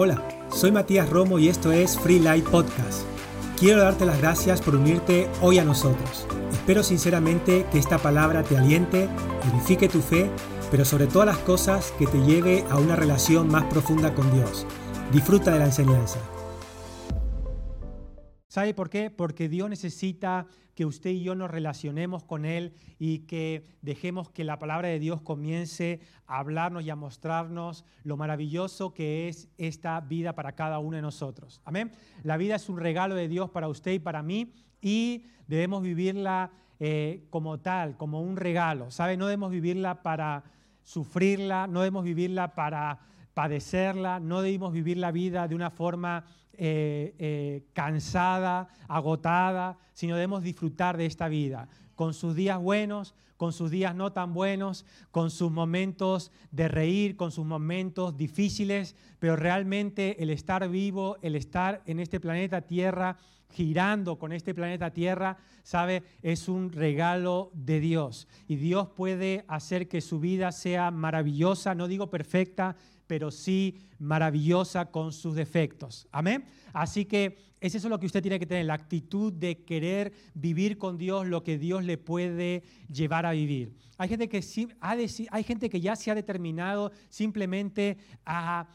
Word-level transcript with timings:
Hola, 0.00 0.22
soy 0.54 0.70
Matías 0.70 1.10
Romo 1.10 1.40
y 1.40 1.48
esto 1.48 1.72
es 1.72 1.98
Free 1.98 2.20
Light 2.20 2.44
Podcast. 2.44 3.02
Quiero 3.58 3.82
darte 3.82 4.06
las 4.06 4.20
gracias 4.20 4.62
por 4.62 4.76
unirte 4.76 5.28
hoy 5.40 5.58
a 5.58 5.64
nosotros. 5.64 6.24
Espero 6.52 6.84
sinceramente 6.84 7.66
que 7.72 7.80
esta 7.80 7.98
palabra 7.98 8.44
te 8.44 8.56
aliente, 8.56 9.08
edifique 9.52 9.88
tu 9.88 10.00
fe, 10.00 10.30
pero 10.70 10.84
sobre 10.84 11.08
todas 11.08 11.26
las 11.26 11.38
cosas 11.38 11.90
que 11.98 12.06
te 12.06 12.18
lleve 12.18 12.64
a 12.70 12.78
una 12.78 12.94
relación 12.94 13.48
más 13.48 13.64
profunda 13.64 14.14
con 14.14 14.32
Dios. 14.32 14.68
Disfruta 15.12 15.50
de 15.50 15.58
la 15.58 15.64
enseñanza. 15.64 16.20
¿Sabe 18.46 18.74
por 18.74 18.90
qué? 18.90 19.10
Porque 19.10 19.48
Dios 19.48 19.68
necesita 19.68 20.46
que 20.78 20.86
usted 20.86 21.10
y 21.10 21.24
yo 21.24 21.34
nos 21.34 21.50
relacionemos 21.50 22.22
con 22.22 22.44
Él 22.44 22.72
y 23.00 23.26
que 23.26 23.64
dejemos 23.82 24.30
que 24.30 24.44
la 24.44 24.60
palabra 24.60 24.86
de 24.86 25.00
Dios 25.00 25.20
comience 25.20 25.98
a 26.28 26.38
hablarnos 26.38 26.84
y 26.84 26.90
a 26.90 26.94
mostrarnos 26.94 27.84
lo 28.04 28.16
maravilloso 28.16 28.94
que 28.94 29.26
es 29.26 29.48
esta 29.58 30.00
vida 30.00 30.36
para 30.36 30.52
cada 30.52 30.78
uno 30.78 30.94
de 30.94 31.02
nosotros. 31.02 31.60
Amén. 31.64 31.90
La 32.22 32.36
vida 32.36 32.54
es 32.54 32.68
un 32.68 32.78
regalo 32.78 33.16
de 33.16 33.26
Dios 33.26 33.50
para 33.50 33.66
usted 33.66 33.90
y 33.90 33.98
para 33.98 34.22
mí 34.22 34.52
y 34.80 35.24
debemos 35.48 35.82
vivirla 35.82 36.52
eh, 36.78 37.26
como 37.28 37.58
tal, 37.58 37.96
como 37.96 38.22
un 38.22 38.36
regalo. 38.36 38.92
¿Sabe? 38.92 39.16
No 39.16 39.26
debemos 39.26 39.50
vivirla 39.50 40.04
para 40.04 40.44
sufrirla, 40.84 41.66
no 41.66 41.80
debemos 41.80 42.04
vivirla 42.04 42.54
para 42.54 43.00
padecerla, 43.34 44.20
no 44.20 44.42
debemos 44.42 44.72
vivir 44.72 44.98
la 44.98 45.10
vida 45.10 45.48
de 45.48 45.56
una 45.56 45.70
forma 45.70 46.24
eh, 46.58 47.14
eh, 47.18 47.64
cansada, 47.72 48.68
agotada, 48.88 49.78
sino 49.94 50.16
debemos 50.16 50.42
disfrutar 50.42 50.96
de 50.96 51.06
esta 51.06 51.28
vida, 51.28 51.68
con 51.94 52.14
sus 52.14 52.34
días 52.34 52.60
buenos, 52.60 53.14
con 53.36 53.52
sus 53.52 53.70
días 53.70 53.94
no 53.94 54.12
tan 54.12 54.34
buenos, 54.34 54.84
con 55.12 55.30
sus 55.30 55.52
momentos 55.52 56.32
de 56.50 56.66
reír, 56.66 57.16
con 57.16 57.30
sus 57.30 57.46
momentos 57.46 58.16
difíciles, 58.16 58.96
pero 59.20 59.36
realmente 59.36 60.20
el 60.20 60.30
estar 60.30 60.68
vivo, 60.68 61.16
el 61.22 61.36
estar 61.36 61.80
en 61.86 62.00
este 62.00 62.18
planeta 62.18 62.62
Tierra, 62.62 63.16
girando 63.50 64.18
con 64.18 64.32
este 64.32 64.54
planeta 64.54 64.90
Tierra, 64.90 65.38
sabe, 65.62 66.02
es 66.22 66.48
un 66.48 66.72
regalo 66.72 67.52
de 67.54 67.78
Dios. 67.78 68.26
Y 68.48 68.56
Dios 68.56 68.88
puede 68.88 69.44
hacer 69.46 69.88
que 69.88 70.00
su 70.00 70.18
vida 70.18 70.50
sea 70.50 70.90
maravillosa, 70.90 71.76
no 71.76 71.86
digo 71.86 72.10
perfecta, 72.10 72.74
pero 73.08 73.32
sí 73.32 73.80
maravillosa 73.98 74.92
con 74.92 75.12
sus 75.12 75.34
defectos. 75.34 76.06
Amén. 76.12 76.44
Así 76.72 77.06
que 77.06 77.38
es 77.60 77.74
eso 77.74 77.88
lo 77.88 77.98
que 77.98 78.06
usted 78.06 78.22
tiene 78.22 78.38
que 78.38 78.46
tener, 78.46 78.66
la 78.66 78.74
actitud 78.74 79.32
de 79.32 79.64
querer 79.64 80.12
vivir 80.34 80.78
con 80.78 80.96
Dios 80.96 81.26
lo 81.26 81.42
que 81.42 81.58
Dios 81.58 81.84
le 81.84 81.98
puede 81.98 82.62
llevar 82.92 83.26
a 83.26 83.32
vivir. 83.32 83.74
Hay 83.96 84.08
gente 84.08 84.28
que, 84.28 84.42
sí, 84.42 84.68
hay 84.80 85.42
gente 85.42 85.68
que 85.68 85.80
ya 85.80 85.96
se 85.96 86.12
ha 86.12 86.14
determinado 86.14 86.92
simplemente 87.08 87.98
a, 88.24 88.68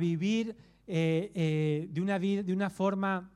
vivir 0.00 0.56
eh, 0.86 1.30
eh, 1.34 1.86
de, 1.90 2.00
una 2.00 2.18
vida, 2.18 2.42
de 2.42 2.52
una 2.52 2.70
forma 2.70 3.30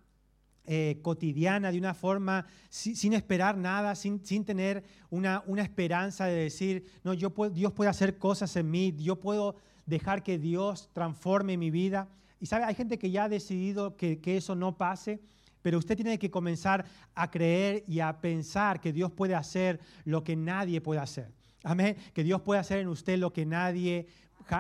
eh, 0.65 0.99
cotidiana, 1.01 1.71
de 1.71 1.79
una 1.79 1.95
forma 1.95 2.47
sin, 2.69 3.13
esperar 3.13 3.57
nada, 3.57 3.95
sin, 3.95 4.25
sin 4.25 4.45
tener 4.45 4.83
una, 5.11 5.43
una, 5.47 5.63
esperanza 5.63 6.27
de 6.27 6.43
decir, 6.43 6.85
no, 7.05 7.15
yo 7.15 7.31
puedo, 7.31 7.53
Dios 7.53 7.73
puede 7.73 7.89
hacer 7.91 8.19
cosas 8.19 8.55
en 8.57 8.71
mí, 8.71 8.95
yo 8.99 9.17
puedo 9.21 9.57
dejar 9.89 10.23
que 10.23 10.39
Dios 10.39 10.91
transforme 10.93 11.57
mi 11.57 11.71
vida. 11.71 12.09
Y 12.41 12.47
sabe, 12.47 12.65
hay 12.65 12.75
gente 12.75 12.99
que 12.99 13.11
ya 13.11 13.25
ha 13.25 13.29
decidido 13.29 13.97
que, 13.97 14.21
eso 14.25 14.55
no 14.55 14.77
pase, 14.77 15.21
pero 15.63 15.79
usted 15.79 15.97
tiene 15.97 16.19
que 16.19 16.31
comenzar 16.31 16.85
a 17.15 17.31
creer 17.31 17.85
y 17.89 18.01
a 18.01 18.21
pensar 18.21 18.81
que 18.81 18.93
Dios 18.93 19.11
puede 19.11 19.35
hacer 19.35 19.81
lo 20.05 20.23
que 20.23 20.37
nadie 20.37 20.81
puede 20.81 21.01
hacer. 21.01 21.33
Amén. 21.65 21.97
Que 22.13 22.23
Dios 22.23 22.43
puede 22.43 22.61
hacer 22.61 22.79
en 22.79 22.89
usted 22.89 23.19
lo 23.19 23.33
que 23.33 23.45
nadie, 23.45 24.07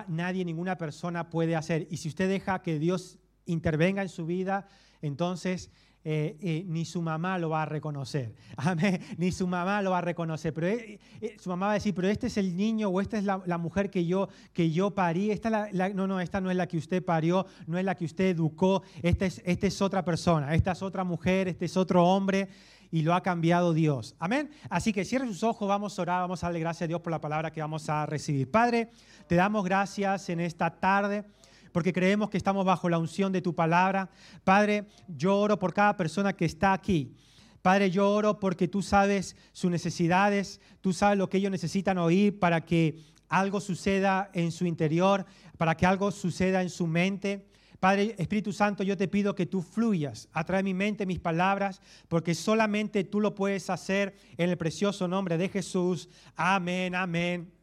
nadie, 0.08 0.44
ninguna 0.44 0.76
persona 0.76 1.30
puede 1.30 1.54
hacer. 1.54 1.86
Y 1.90 1.98
si 1.98 2.08
usted 2.08 2.28
deja 2.28 2.62
que 2.62 2.78
Dios 2.78 3.18
intervenga 3.44 4.02
en 4.02 4.08
su 4.08 4.26
vida, 4.26 4.66
entonces 5.02 5.70
eh, 6.10 6.38
eh, 6.40 6.64
ni 6.66 6.86
su 6.86 7.02
mamá 7.02 7.36
lo 7.36 7.50
va 7.50 7.64
a 7.64 7.66
reconocer. 7.66 8.34
Amén. 8.56 8.98
Ni 9.18 9.30
su 9.30 9.46
mamá 9.46 9.82
lo 9.82 9.90
va 9.90 9.98
a 9.98 10.00
reconocer. 10.00 10.54
Pero 10.54 10.68
eh, 10.68 10.98
su 11.38 11.50
mamá 11.50 11.66
va 11.66 11.72
a 11.72 11.74
decir, 11.74 11.94
pero 11.94 12.08
este 12.08 12.28
es 12.28 12.38
el 12.38 12.56
niño 12.56 12.88
o 12.88 13.02
esta 13.02 13.18
es 13.18 13.24
la, 13.24 13.58
mujer 13.58 13.90
que 13.90 14.06
yo, 14.06 14.30
que 14.54 14.70
yo 14.70 14.94
parí. 14.94 15.30
Esta 15.30 15.68
no, 15.92 16.06
no, 16.06 16.18
esta 16.18 16.40
no 16.40 16.50
es 16.50 16.56
la 16.56 16.66
que 16.66 16.78
usted 16.78 17.04
parió, 17.04 17.44
no 17.66 17.76
es 17.76 17.84
la 17.84 17.94
que 17.94 18.06
usted 18.06 18.28
educó. 18.28 18.82
Esta 19.02 19.26
es, 19.26 19.42
esta 19.44 19.66
es 19.66 19.82
otra 19.82 20.02
persona, 20.02 20.54
esta 20.54 20.72
es 20.72 20.80
otra 20.80 21.04
mujer, 21.04 21.46
este 21.46 21.66
es 21.66 21.76
otro 21.76 22.02
hombre 22.02 22.48
y 22.90 23.02
lo 23.02 23.12
ha 23.12 23.22
cambiado 23.22 23.74
Dios. 23.74 24.16
Amén. 24.18 24.50
Así 24.70 24.94
que 24.94 25.04
cierre 25.04 25.26
sus 25.26 25.42
ojos, 25.42 25.68
vamos 25.68 25.98
a 25.98 26.00
orar, 26.00 26.22
vamos 26.22 26.42
a 26.42 26.46
darle 26.46 26.60
gracias 26.60 26.86
a 26.86 26.88
Dios 26.88 27.02
por 27.02 27.10
la 27.10 27.20
palabra 27.20 27.50
que 27.50 27.60
vamos 27.60 27.86
a 27.90 28.06
recibir. 28.06 28.50
Padre, 28.50 28.88
te 29.26 29.34
damos 29.34 29.62
gracias 29.62 30.30
en 30.30 30.40
esta 30.40 30.70
tarde 30.70 31.26
porque 31.72 31.92
creemos 31.92 32.30
que 32.30 32.36
estamos 32.36 32.64
bajo 32.64 32.88
la 32.88 32.98
unción 32.98 33.32
de 33.32 33.42
tu 33.42 33.54
palabra. 33.54 34.10
Padre, 34.44 34.86
yo 35.08 35.38
oro 35.38 35.58
por 35.58 35.72
cada 35.72 35.96
persona 35.96 36.32
que 36.32 36.44
está 36.44 36.72
aquí. 36.72 37.14
Padre, 37.62 37.90
yo 37.90 38.10
oro 38.10 38.38
porque 38.38 38.68
tú 38.68 38.82
sabes 38.82 39.36
sus 39.52 39.70
necesidades, 39.70 40.60
tú 40.80 40.92
sabes 40.92 41.18
lo 41.18 41.28
que 41.28 41.38
ellos 41.38 41.50
necesitan 41.50 41.98
oír 41.98 42.38
para 42.38 42.64
que 42.64 42.98
algo 43.28 43.60
suceda 43.60 44.30
en 44.32 44.52
su 44.52 44.66
interior, 44.66 45.26
para 45.56 45.76
que 45.76 45.86
algo 45.86 46.10
suceda 46.10 46.62
en 46.62 46.70
su 46.70 46.86
mente. 46.86 47.46
Padre 47.80 48.14
Espíritu 48.18 48.52
Santo, 48.52 48.82
yo 48.82 48.96
te 48.96 49.06
pido 49.06 49.34
que 49.34 49.46
tú 49.46 49.62
fluyas, 49.62 50.28
atrae 50.32 50.62
mi 50.62 50.74
mente 50.74 51.06
mis 51.06 51.20
palabras, 51.20 51.80
porque 52.08 52.34
solamente 52.34 53.04
tú 53.04 53.20
lo 53.20 53.34
puedes 53.34 53.70
hacer 53.70 54.16
en 54.36 54.50
el 54.50 54.56
precioso 54.56 55.06
nombre 55.06 55.36
de 55.38 55.48
Jesús. 55.48 56.08
Amén, 56.36 56.94
amén 56.94 57.57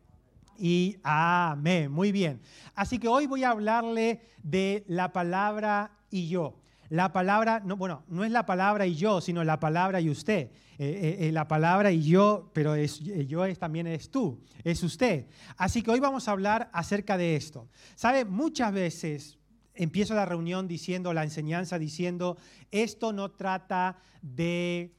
y 0.57 0.97
amén. 1.03 1.91
Muy 1.91 2.11
bien. 2.11 2.41
Así 2.75 2.99
que 2.99 3.07
hoy 3.07 3.25
voy 3.25 3.43
a 3.43 3.51
hablarle 3.51 4.21
de 4.43 4.83
la 4.87 5.11
palabra 5.11 5.91
y 6.09 6.27
yo. 6.27 6.55
La 6.89 7.11
palabra, 7.11 7.61
no, 7.65 7.77
bueno, 7.77 8.03
no 8.07 8.23
es 8.23 8.31
la 8.31 8.45
palabra 8.45 8.85
y 8.85 8.95
yo, 8.95 9.19
sino 9.19 9.43
la 9.43 9.59
palabra 9.59 9.99
y 10.01 10.09
usted. 10.09 10.51
Eh, 10.77 10.89
eh, 11.19 11.27
eh, 11.27 11.31
la 11.31 11.47
palabra 11.47 11.91
y 11.91 12.03
yo, 12.03 12.51
pero 12.53 12.75
yo 12.75 13.45
es, 13.45 13.59
también 13.59 13.87
es 13.87 14.11
tú, 14.11 14.43
es 14.63 14.83
usted. 14.83 15.25
Así 15.57 15.81
que 15.81 15.91
hoy 15.91 15.99
vamos 15.99 16.27
a 16.27 16.31
hablar 16.31 16.69
acerca 16.73 17.17
de 17.17 17.35
esto. 17.35 17.69
¿Sabe? 17.95 18.25
Muchas 18.25 18.71
veces 18.73 19.39
empiezo 19.73 20.13
la 20.13 20.25
reunión 20.25 20.67
diciendo, 20.67 21.13
la 21.13 21.23
enseñanza 21.23 21.79
diciendo, 21.79 22.37
esto 22.71 23.13
no 23.13 23.31
trata 23.31 23.97
de 24.21 24.93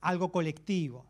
algo 0.00 0.30
colectivo. 0.30 1.06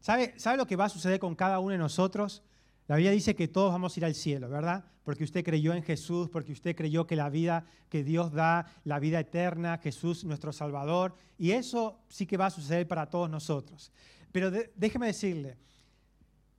¿Sabe, 0.00 0.34
¿Sabe 0.36 0.56
lo 0.56 0.66
que 0.66 0.76
va 0.76 0.86
a 0.86 0.90
suceder 0.90 1.20
con 1.20 1.34
cada 1.34 1.58
uno 1.60 1.72
de 1.72 1.78
nosotros? 1.78 2.42
La 2.86 2.96
Biblia 2.96 3.12
dice 3.12 3.34
que 3.34 3.48
todos 3.48 3.72
vamos 3.72 3.96
a 3.96 4.00
ir 4.00 4.04
al 4.04 4.14
cielo, 4.14 4.48
¿verdad? 4.48 4.84
Porque 5.04 5.24
usted 5.24 5.42
creyó 5.42 5.72
en 5.72 5.82
Jesús, 5.82 6.28
porque 6.28 6.52
usted 6.52 6.76
creyó 6.76 7.06
que 7.06 7.16
la 7.16 7.30
vida 7.30 7.64
que 7.88 8.04
Dios 8.04 8.32
da, 8.32 8.66
la 8.84 8.98
vida 8.98 9.20
eterna, 9.20 9.78
Jesús 9.78 10.24
nuestro 10.24 10.52
Salvador, 10.52 11.14
y 11.38 11.52
eso 11.52 11.98
sí 12.08 12.26
que 12.26 12.36
va 12.36 12.46
a 12.46 12.50
suceder 12.50 12.86
para 12.86 13.08
todos 13.08 13.30
nosotros. 13.30 13.90
Pero 14.32 14.50
déjeme 14.50 15.06
decirle, 15.06 15.56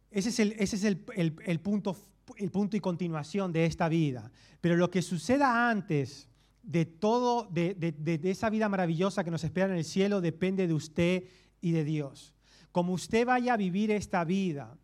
ese 0.09 0.29
es, 0.29 0.83
el, 0.83 1.59
punto, 1.59 1.95
el 2.37 2.49
punto 2.49 2.77
y 2.77 2.79
continuación 2.79 3.51
de 3.51 3.65
esta 3.65 3.87
vida. 3.89 4.31
Pero 4.61 4.77
lo 4.77 4.89
que 4.89 5.01
suceda 5.01 5.69
antes 5.69 6.27
de 6.63 6.85
todo, 6.85 7.47
de 7.51 8.19
esa 8.23 8.49
vida 8.49 8.67
maravillosa 8.69 9.23
que 9.23 9.31
nos 9.31 9.43
espera 9.43 9.67
en 9.67 9.77
el 9.77 9.85
cielo, 9.85 10.21
depende 10.21 10.65
de 10.67 10.73
usted 10.73 11.25
y 11.61 11.71
de 11.71 11.83
Dios. 11.83 12.33
Como 12.71 12.93
usted 12.93 13.25
vaya 13.25 13.53
a 13.53 13.57
vivir 13.57 13.91
esta 13.91 14.23
vida, 14.23 14.77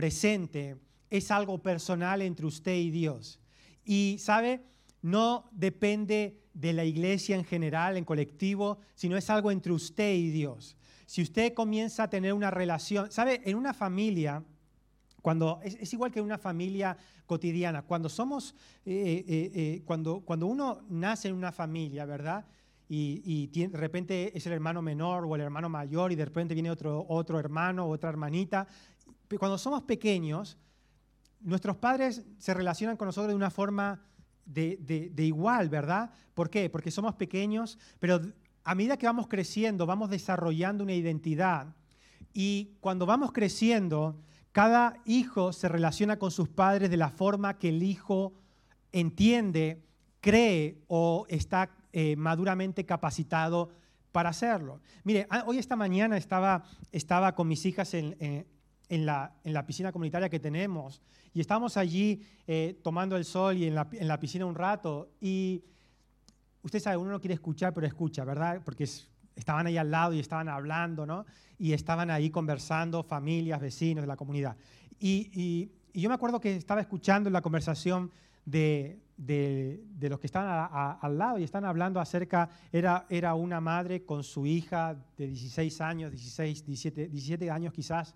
presente 0.00 0.78
es 1.10 1.30
algo 1.30 1.58
personal 1.58 2.22
entre 2.22 2.46
usted 2.46 2.74
y 2.74 2.90
Dios. 2.90 3.38
Y, 3.84 4.16
¿sabe? 4.18 4.62
No 5.02 5.44
depende 5.52 6.40
de 6.54 6.72
la 6.72 6.86
iglesia 6.86 7.36
en 7.36 7.44
general, 7.44 7.98
en 7.98 8.06
colectivo, 8.06 8.78
sino 8.94 9.18
es 9.18 9.28
algo 9.28 9.50
entre 9.50 9.72
usted 9.72 10.14
y 10.14 10.30
Dios. 10.30 10.74
Si 11.04 11.20
usted 11.20 11.52
comienza 11.52 12.04
a 12.04 12.08
tener 12.08 12.32
una 12.32 12.50
relación, 12.50 13.12
¿sabe? 13.12 13.42
En 13.44 13.58
una 13.58 13.74
familia, 13.74 14.42
cuando 15.20 15.60
es, 15.62 15.92
igual 15.92 16.10
que 16.10 16.20
en 16.20 16.24
una 16.24 16.38
familia 16.38 16.96
cotidiana, 17.26 17.82
cuando 17.82 18.08
somos, 18.08 18.54
eh, 18.86 19.22
eh, 19.28 19.50
eh, 19.54 19.82
cuando, 19.84 20.20
cuando 20.20 20.46
uno 20.46 20.80
nace 20.88 21.28
en 21.28 21.34
una 21.34 21.52
familia, 21.52 22.06
¿verdad? 22.06 22.46
Y, 22.92 23.46
de 23.46 23.76
repente 23.76 24.36
es 24.36 24.46
el 24.46 24.52
hermano 24.52 24.82
menor 24.82 25.24
o 25.24 25.36
el 25.36 25.42
hermano 25.42 25.68
mayor 25.68 26.10
y 26.10 26.16
de 26.16 26.24
repente 26.24 26.54
viene 26.54 26.72
otro, 26.72 27.06
otro 27.08 27.38
hermano 27.38 27.86
otra 27.86 28.08
hermanita 28.08 28.66
cuando 29.38 29.58
somos 29.58 29.82
pequeños, 29.82 30.58
nuestros 31.40 31.76
padres 31.76 32.24
se 32.38 32.54
relacionan 32.54 32.96
con 32.96 33.06
nosotros 33.06 33.28
de 33.28 33.36
una 33.36 33.50
forma 33.50 34.02
de, 34.44 35.12
igual, 35.18 35.68
¿verdad? 35.68 36.10
¿Por 36.34 36.50
qué? 36.50 36.68
Porque 36.68 36.90
somos 36.90 37.14
pequeños, 37.14 37.78
pero 37.98 38.20
a 38.64 38.74
medida 38.74 38.96
que 38.96 39.06
vamos 39.06 39.28
creciendo, 39.28 39.86
vamos 39.86 40.10
desarrollando 40.10 40.84
una 40.84 40.94
identidad. 40.94 41.74
Y 42.32 42.76
cuando 42.80 43.06
vamos 43.06 43.32
creciendo, 43.32 44.20
cada 44.52 44.96
hijo 45.04 45.52
se 45.52 45.68
relaciona 45.68 46.18
con 46.18 46.30
sus 46.30 46.48
padres 46.48 46.90
de 46.90 46.96
la 46.96 47.10
forma 47.10 47.58
que 47.58 47.68
el 47.68 47.82
hijo 47.82 48.34
entiende, 48.92 49.82
cree 50.20 50.82
o 50.88 51.26
está 51.28 51.70
eh, 51.92 52.16
maduramente 52.16 52.84
capacitado 52.84 53.70
para 54.12 54.30
hacerlo. 54.30 54.80
Mire, 55.04 55.26
ah, 55.30 55.44
hoy 55.46 55.58
esta 55.58 55.76
mañana 55.76 56.16
estaba, 56.16 56.64
estaba 56.90 57.34
con 57.34 57.46
mis 57.46 57.64
hijas 57.64 57.94
en, 57.94 58.16
en 58.18 58.46
la, 59.06 59.32
en 59.44 59.54
la 59.54 59.64
piscina 59.64 59.92
comunitaria 59.92 60.28
que 60.28 60.40
tenemos. 60.40 61.00
Y 61.32 61.40
estábamos 61.40 61.76
allí 61.76 62.22
eh, 62.46 62.78
tomando 62.82 63.16
el 63.16 63.24
sol 63.24 63.56
y 63.56 63.66
en 63.66 63.74
la, 63.74 63.88
en 63.92 64.08
la, 64.08 64.18
piscina 64.18 64.44
un 64.44 64.54
rato. 64.54 65.10
Y 65.20 65.62
usted 66.62 66.80
sabe, 66.80 66.96
uno 66.96 67.12
no 67.12 67.20
quiere 67.20 67.34
escuchar, 67.34 67.72
pero 67.72 67.86
escucha, 67.86 68.24
¿verdad? 68.24 68.60
Porque 68.64 68.86
estaban 69.36 69.66
ahí 69.66 69.76
al 69.76 69.90
lado 69.90 70.12
y 70.12 70.18
estaban 70.18 70.48
hablando, 70.48 71.06
¿no? 71.06 71.24
Y 71.58 71.72
estaban 71.72 72.10
ahí 72.10 72.30
conversando, 72.30 73.02
familias, 73.02 73.60
vecinos 73.60 74.02
de 74.02 74.08
la 74.08 74.16
comunidad. 74.16 74.56
Y, 74.98 75.70
yo 75.92 76.08
me 76.08 76.14
acuerdo 76.14 76.40
que 76.40 76.54
estaba 76.54 76.80
escuchando 76.80 77.30
la 77.30 77.42
conversación 77.42 78.12
de, 78.44 79.00
los 80.00 80.20
que 80.20 80.26
estaban 80.26 80.68
al 81.00 81.18
lado 81.18 81.38
y 81.38 81.42
están 81.42 81.64
hablando 81.64 81.98
acerca, 81.98 82.48
era, 82.70 83.06
era 83.08 83.34
una 83.34 83.60
madre 83.60 84.04
con 84.04 84.22
su 84.22 84.46
hija 84.46 84.96
de 85.16 85.26
16 85.26 85.80
años, 85.80 86.12
16, 86.12 86.64
17, 86.64 87.08
17 87.08 87.50
años 87.50 87.72
quizás, 87.72 88.14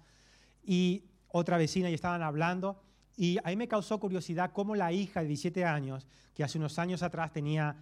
y 0.66 1.04
otra 1.28 1.56
vecina 1.56 1.90
y 1.90 1.94
estaban 1.94 2.22
hablando. 2.22 2.80
Y 3.16 3.38
ahí 3.44 3.56
me 3.56 3.68
causó 3.68 4.00
curiosidad 4.00 4.52
cómo 4.52 4.74
la 4.74 4.92
hija 4.92 5.20
de 5.20 5.28
17 5.28 5.64
años, 5.64 6.06
que 6.34 6.44
hace 6.44 6.58
unos 6.58 6.78
años 6.78 7.02
atrás 7.02 7.32
tenía 7.32 7.76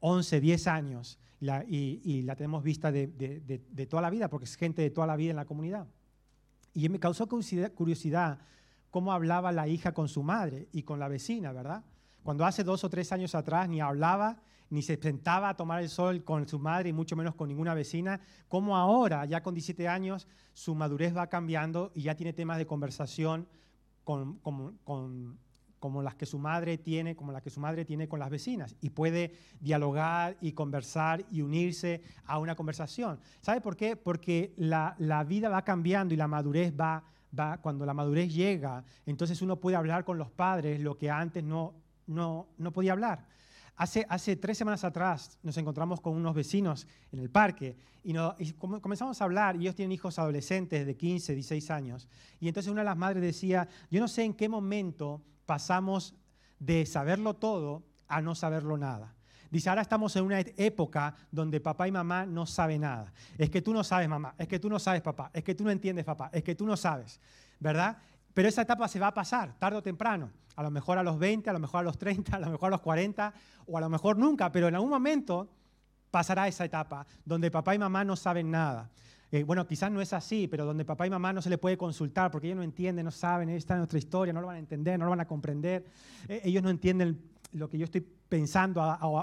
11, 0.00 0.40
10 0.40 0.66
años, 0.68 1.18
y, 1.40 2.22
la 2.22 2.36
tenemos 2.36 2.62
vista 2.62 2.90
de, 2.92 3.86
toda 3.88 4.02
la 4.02 4.10
vida, 4.10 4.28
porque 4.28 4.44
es 4.44 4.56
gente 4.56 4.82
de 4.82 4.90
toda 4.90 5.06
la 5.06 5.16
vida 5.16 5.30
en 5.30 5.36
la 5.36 5.44
comunidad. 5.44 5.86
Y 6.74 6.88
me 6.88 7.00
causó 7.00 7.28
curiosidad 7.28 8.38
cómo 8.90 9.12
hablaba 9.12 9.52
la 9.52 9.68
hija 9.68 9.92
con 9.92 10.08
su 10.08 10.22
madre 10.22 10.68
y 10.72 10.82
con 10.82 10.98
la 10.98 11.08
vecina, 11.08 11.52
¿verdad? 11.52 11.84
Cuando 12.22 12.44
hace 12.44 12.64
dos 12.64 12.84
o 12.84 12.90
tres 12.90 13.12
años 13.12 13.34
atrás 13.34 13.68
ni 13.68 13.80
hablaba, 13.80 14.42
ni 14.70 14.82
se 14.82 14.96
sentaba 14.96 15.48
a 15.48 15.56
tomar 15.56 15.82
el 15.82 15.88
sol 15.88 16.24
con 16.24 16.46
su 16.46 16.58
madre 16.58 16.90
y 16.90 16.92
mucho 16.92 17.16
menos 17.16 17.34
con 17.34 17.48
ninguna 17.48 17.74
vecina, 17.74 18.20
cómo 18.48 18.76
ahora, 18.76 19.24
ya 19.24 19.42
con 19.42 19.54
17 19.54 19.88
años, 19.88 20.26
su 20.52 20.74
madurez 20.74 21.16
va 21.16 21.28
cambiando 21.28 21.92
y 21.94 22.02
ya 22.02 22.14
tiene 22.14 22.32
temas 22.32 22.58
de 22.58 22.66
conversación 22.66 23.48
con, 24.04 24.38
como 25.78 26.02
las 26.02 26.14
que 26.14 26.26
su 26.26 26.38
madre 26.38 26.78
tiene, 26.78 27.14
como 27.14 27.32
las 27.32 27.42
que 27.42 27.50
su 27.50 27.60
madre 27.60 27.84
tiene 27.84 28.08
con 28.08 28.18
las 28.18 28.30
vecinas, 28.30 28.74
y 28.80 28.90
puede 28.90 29.34
dialogar 29.60 30.36
y 30.40 30.52
conversar 30.52 31.24
y 31.30 31.42
unirse 31.42 32.02
a 32.24 32.38
una 32.38 32.54
conversación. 32.54 33.20
¿Sabe 33.40 33.60
por 33.60 33.76
qué? 33.76 33.96
Porque 33.96 34.54
la, 34.56 34.96
vida 35.26 35.48
va 35.48 35.62
cambiando 35.62 36.14
y 36.14 36.16
la 36.16 36.28
madurez 36.28 36.72
va, 36.78 37.04
va, 37.38 37.58
cuando 37.58 37.86
la 37.86 37.94
madurez 37.94 38.32
llega, 38.32 38.84
entonces 39.06 39.40
uno 39.42 39.60
puede 39.60 39.76
hablar 39.76 40.04
con 40.04 40.18
los 40.18 40.30
padres 40.30 40.80
lo 40.80 40.96
que 40.96 41.10
antes 41.10 41.44
no, 41.44 41.74
no, 42.06 42.48
no 42.58 42.72
podía 42.72 42.92
hablar. 42.92 43.26
Hace, 43.78 44.34
tres 44.34 44.58
semanas 44.58 44.82
atrás 44.82 45.38
nos 45.40 45.56
encontramos 45.56 46.00
con 46.00 46.16
unos 46.16 46.34
vecinos 46.34 46.84
en 47.12 47.20
el 47.20 47.30
parque 47.30 47.76
y, 48.02 48.12
y, 48.40 48.52
comenzamos 48.54 49.20
a 49.20 49.24
hablar 49.24 49.54
y 49.54 49.60
ellos 49.60 49.76
tienen 49.76 49.92
hijos 49.92 50.18
adolescentes 50.18 50.84
de 50.84 50.96
15, 50.96 51.32
16 51.32 51.70
años. 51.70 52.08
Y 52.40 52.48
entonces 52.48 52.72
una 52.72 52.80
de 52.80 52.86
las 52.86 52.96
madres 52.96 53.22
decía, 53.22 53.68
yo 53.88 54.00
no 54.00 54.08
sé 54.08 54.24
en 54.24 54.34
qué 54.34 54.48
momento 54.48 55.22
pasamos 55.46 56.16
de 56.58 56.84
saberlo 56.86 57.34
todo 57.34 57.84
a 58.08 58.20
no 58.20 58.34
saberlo 58.34 58.76
nada. 58.76 59.14
Dice, 59.48 59.68
ahora 59.68 59.82
estamos 59.82 60.14
en 60.16 60.24
una 60.24 60.40
época 60.40 61.14
donde 61.30 61.60
papá 61.60 61.86
y 61.86 61.92
mamá 61.92 62.26
no 62.26 62.46
saben 62.46 62.80
nada. 62.80 63.12
Es 63.38 63.48
que 63.48 63.62
tú 63.62 63.72
no 63.72 63.84
sabes, 63.84 64.08
mamá. 64.08 64.34
Es 64.36 64.48
que 64.48 64.58
tú 64.58 64.68
no 64.68 64.80
sabes, 64.80 65.02
papá. 65.02 65.30
Es 65.32 65.44
que 65.44 65.54
tú 65.54 65.62
no 65.62 65.70
entiendes, 65.70 66.04
papá. 66.04 66.30
Es 66.32 66.42
que 66.42 66.56
tú 66.56 66.66
no 66.66 66.76
sabes. 66.76 67.20
¿Verdad? 67.60 67.98
Pero 68.38 68.48
esa 68.48 68.62
etapa 68.62 68.86
se 68.86 69.00
va 69.00 69.08
a 69.08 69.14
pasar, 69.14 69.58
tarde 69.58 69.78
o 69.78 69.82
temprano. 69.82 70.30
A 70.54 70.62
lo 70.62 70.70
mejor 70.70 70.96
a 70.96 71.02
los 71.02 71.18
20, 71.18 71.50
a 71.50 71.52
lo 71.52 71.58
mejor 71.58 71.80
a 71.80 71.82
los 71.82 71.98
30, 71.98 72.36
a 72.36 72.38
lo 72.38 72.50
mejor 72.50 72.68
a 72.68 72.70
los 72.70 72.80
40, 72.82 73.34
o 73.66 73.76
a 73.76 73.80
lo 73.80 73.88
mejor 73.88 74.16
nunca. 74.16 74.52
Pero 74.52 74.68
en 74.68 74.76
algún 74.76 74.90
momento 74.90 75.50
pasará 76.12 76.46
esa 76.46 76.64
etapa 76.64 77.04
donde 77.24 77.50
papá 77.50 77.74
y 77.74 77.80
mamá 77.80 78.04
no 78.04 78.14
saben 78.14 78.48
nada. 78.48 78.92
Eh, 79.32 79.42
bueno, 79.42 79.66
quizás 79.66 79.90
no 79.90 80.00
es 80.00 80.12
así, 80.12 80.46
pero 80.46 80.64
donde 80.64 80.84
papá 80.84 81.04
y 81.04 81.10
mamá 81.10 81.32
no 81.32 81.42
se 81.42 81.50
le 81.50 81.58
puede 81.58 81.76
consultar 81.76 82.30
porque 82.30 82.46
ellos 82.46 82.58
no 82.58 82.62
entienden, 82.62 83.06
no 83.06 83.10
saben, 83.10 83.48
esta 83.48 83.74
es 83.74 83.78
nuestra 83.78 83.98
historia, 83.98 84.32
no 84.32 84.40
lo 84.40 84.46
van 84.46 84.54
a 84.54 84.60
entender, 84.60 84.96
no 85.00 85.06
lo 85.06 85.10
van 85.10 85.20
a 85.22 85.26
comprender, 85.26 85.84
eh, 86.28 86.40
ellos 86.44 86.62
no 86.62 86.70
entienden 86.70 87.20
lo 87.50 87.68
que 87.68 87.76
yo 87.76 87.86
estoy 87.86 88.02
pensando 88.02 88.80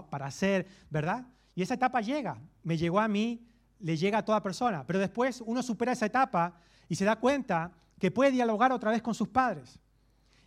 para 0.09 0.25
hacer, 0.25 0.67
¿verdad? 0.89 1.25
Y 1.55 1.61
esa 1.61 1.75
etapa 1.75 2.01
llega, 2.01 2.37
me 2.63 2.75
llegó 2.75 2.99
a 2.99 3.07
mí, 3.07 3.47
le 3.79 3.95
llega 3.95 4.17
a 4.17 4.25
toda 4.25 4.43
persona, 4.43 4.85
pero 4.85 4.99
después 4.99 5.41
uno 5.45 5.63
supera 5.63 5.93
esa 5.93 6.05
etapa 6.05 6.55
y 6.89 6.95
se 6.95 7.05
da 7.05 7.15
cuenta 7.15 7.71
que 7.99 8.11
puede 8.11 8.31
dialogar 8.31 8.71
otra 8.71 8.91
vez 8.91 9.01
con 9.01 9.15
sus 9.15 9.27
padres 9.27 9.79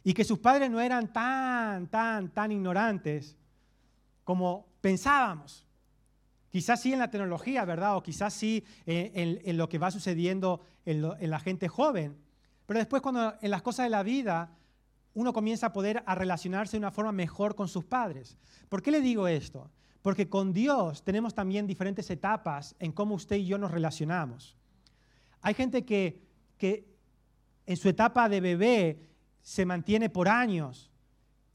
y 0.04 0.14
que 0.14 0.24
sus 0.24 0.38
padres 0.38 0.70
no 0.70 0.80
eran 0.80 1.12
tan, 1.12 1.88
tan, 1.88 2.30
tan 2.30 2.52
ignorantes 2.52 3.36
como 4.24 4.66
pensábamos. 4.80 5.66
Quizás 6.50 6.80
sí 6.80 6.92
en 6.92 6.98
la 6.98 7.10
tecnología, 7.10 7.64
¿verdad? 7.64 7.96
O 7.96 8.02
quizás 8.02 8.32
sí 8.32 8.64
eh, 8.86 9.40
en, 9.44 9.56
lo 9.56 9.68
que 9.68 9.78
va 9.78 9.90
sucediendo 9.90 10.60
en, 10.84 11.30
la 11.30 11.40
gente 11.40 11.68
joven. 11.68 12.16
Pero 12.66 12.78
después 12.78 13.02
cuando 13.02 13.34
en 13.40 13.50
las 13.50 13.62
cosas 13.62 13.84
de 13.84 13.90
la 13.90 14.02
vida 14.02 14.50
uno 15.14 15.32
comienza 15.32 15.66
a 15.66 15.72
poder 15.72 16.02
a 16.06 16.14
relacionarse 16.14 16.72
de 16.72 16.78
una 16.78 16.90
forma 16.90 17.12
mejor 17.12 17.54
con 17.54 17.68
sus 17.68 17.84
padres. 17.84 18.38
¿Por 18.68 18.82
qué 18.82 18.90
le 18.90 19.00
digo 19.00 19.28
esto? 19.28 19.70
Porque 20.00 20.28
con 20.28 20.52
Dios 20.52 21.02
tenemos 21.02 21.34
también 21.34 21.66
diferentes 21.66 22.08
etapas 22.08 22.76
en 22.78 22.92
cómo 22.92 23.14
usted 23.14 23.36
y 23.36 23.46
yo 23.46 23.58
nos 23.58 23.72
relacionamos. 23.72 24.56
Hay 25.42 25.54
gente 25.54 25.84
que, 25.84 26.22
que 26.56 26.97
en 27.68 27.76
su 27.76 27.90
etapa 27.90 28.30
de 28.30 28.40
bebé 28.40 28.98
se 29.42 29.66
mantiene 29.66 30.08
por 30.08 30.26
años. 30.26 30.90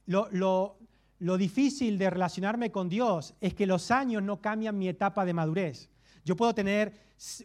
Lo, 0.06 0.28
lo, 0.32 0.78
lo 1.18 1.38
difícil 1.40 1.98
de 1.98 2.12
relacionarme 2.12 2.72
con 2.72 2.88
Dios 2.88 3.34
es 3.42 3.56
que 3.56 3.66
los 3.66 3.90
años 3.90 4.22
no 4.22 4.40
cambian 4.40 4.78
mi 4.78 4.88
etapa 4.88 5.26
de 5.26 5.34
madurez. 5.34 5.90
Yo 6.24 6.36
puedo 6.36 6.54
tener 6.54 6.94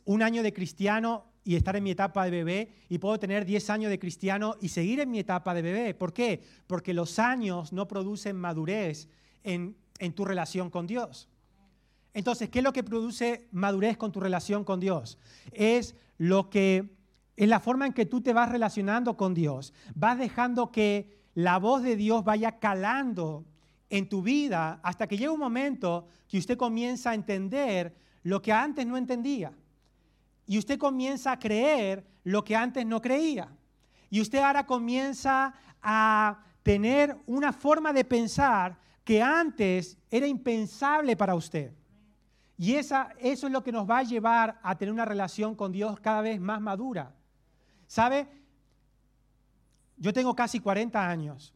un 0.04 0.22
año 0.22 0.42
de 0.42 0.52
cristiano 0.52 1.24
y 1.44 1.56
estar 1.56 1.76
en 1.76 1.84
mi 1.84 1.92
etapa 1.92 2.26
de 2.26 2.30
bebé, 2.30 2.68
y 2.90 2.98
puedo 2.98 3.18
tener 3.18 3.46
10 3.46 3.70
años 3.70 3.90
de 3.90 3.98
cristiano 3.98 4.56
y 4.60 4.68
seguir 4.68 5.00
en 5.00 5.10
mi 5.10 5.18
etapa 5.18 5.54
de 5.54 5.62
bebé. 5.62 5.94
¿Por 5.94 6.12
qué? 6.12 6.42
Porque 6.66 6.92
los 6.92 7.18
años 7.18 7.72
no 7.72 7.88
producen 7.88 8.36
madurez 8.36 9.08
en, 9.44 9.78
en 9.98 10.12
tu 10.12 10.26
relación 10.26 10.68
con 10.68 10.86
Dios. 10.86 11.26
Entonces, 12.12 12.50
¿qué 12.50 12.58
es 12.58 12.64
lo 12.64 12.74
que 12.74 12.84
produce 12.84 13.48
madurez 13.50 13.96
con 13.96 14.12
tu 14.12 14.20
relación 14.20 14.62
con 14.62 14.78
Dios? 14.78 15.16
Es 15.52 15.94
lo 16.18 16.50
que 16.50 16.97
es 17.38 17.48
la 17.48 17.60
forma 17.60 17.86
en 17.86 17.92
que 17.92 18.04
tú 18.04 18.20
te 18.20 18.32
vas 18.32 18.50
relacionando 18.50 19.16
con 19.16 19.32
Dios. 19.32 19.72
Vas 19.94 20.18
dejando 20.18 20.72
que 20.72 21.22
la 21.34 21.58
voz 21.58 21.84
de 21.84 21.94
Dios 21.94 22.24
vaya 22.24 22.58
calando 22.58 23.44
en 23.90 24.08
tu 24.08 24.22
vida 24.22 24.80
hasta 24.82 25.06
que 25.06 25.16
llega 25.16 25.30
un 25.30 25.38
momento 25.38 26.08
que 26.26 26.38
usted 26.38 26.58
comienza 26.58 27.10
a 27.10 27.14
entender 27.14 27.96
lo 28.24 28.42
que 28.42 28.52
antes 28.52 28.84
no 28.84 28.96
entendía. 28.96 29.52
Y 30.48 30.58
usted 30.58 30.78
comienza 30.78 31.30
a 31.30 31.38
creer 31.38 32.04
lo 32.24 32.42
que 32.42 32.56
antes 32.56 32.84
no 32.84 33.00
creía. 33.00 33.48
Y 34.10 34.20
usted 34.20 34.40
ahora 34.40 34.66
comienza 34.66 35.54
a 35.80 36.42
tener 36.64 37.16
una 37.26 37.52
forma 37.52 37.92
de 37.92 38.04
pensar 38.04 38.76
que 39.04 39.22
antes 39.22 39.96
era 40.10 40.26
impensable 40.26 41.14
para 41.14 41.36
usted. 41.36 41.72
Y 42.56 42.74
esa, 42.74 43.10
eso 43.20 43.46
es 43.46 43.52
lo 43.52 43.62
que 43.62 43.70
nos 43.70 43.88
va 43.88 43.98
a 43.98 44.02
llevar 44.02 44.58
a 44.60 44.76
tener 44.76 44.92
una 44.92 45.04
relación 45.04 45.54
con 45.54 45.70
Dios 45.70 46.00
cada 46.00 46.20
vez 46.20 46.40
más 46.40 46.60
madura. 46.60 47.14
¿Sabe? 47.88 48.28
Yo 49.96 50.12
tengo 50.12 50.36
casi 50.36 50.60
40 50.60 51.08
años 51.08 51.52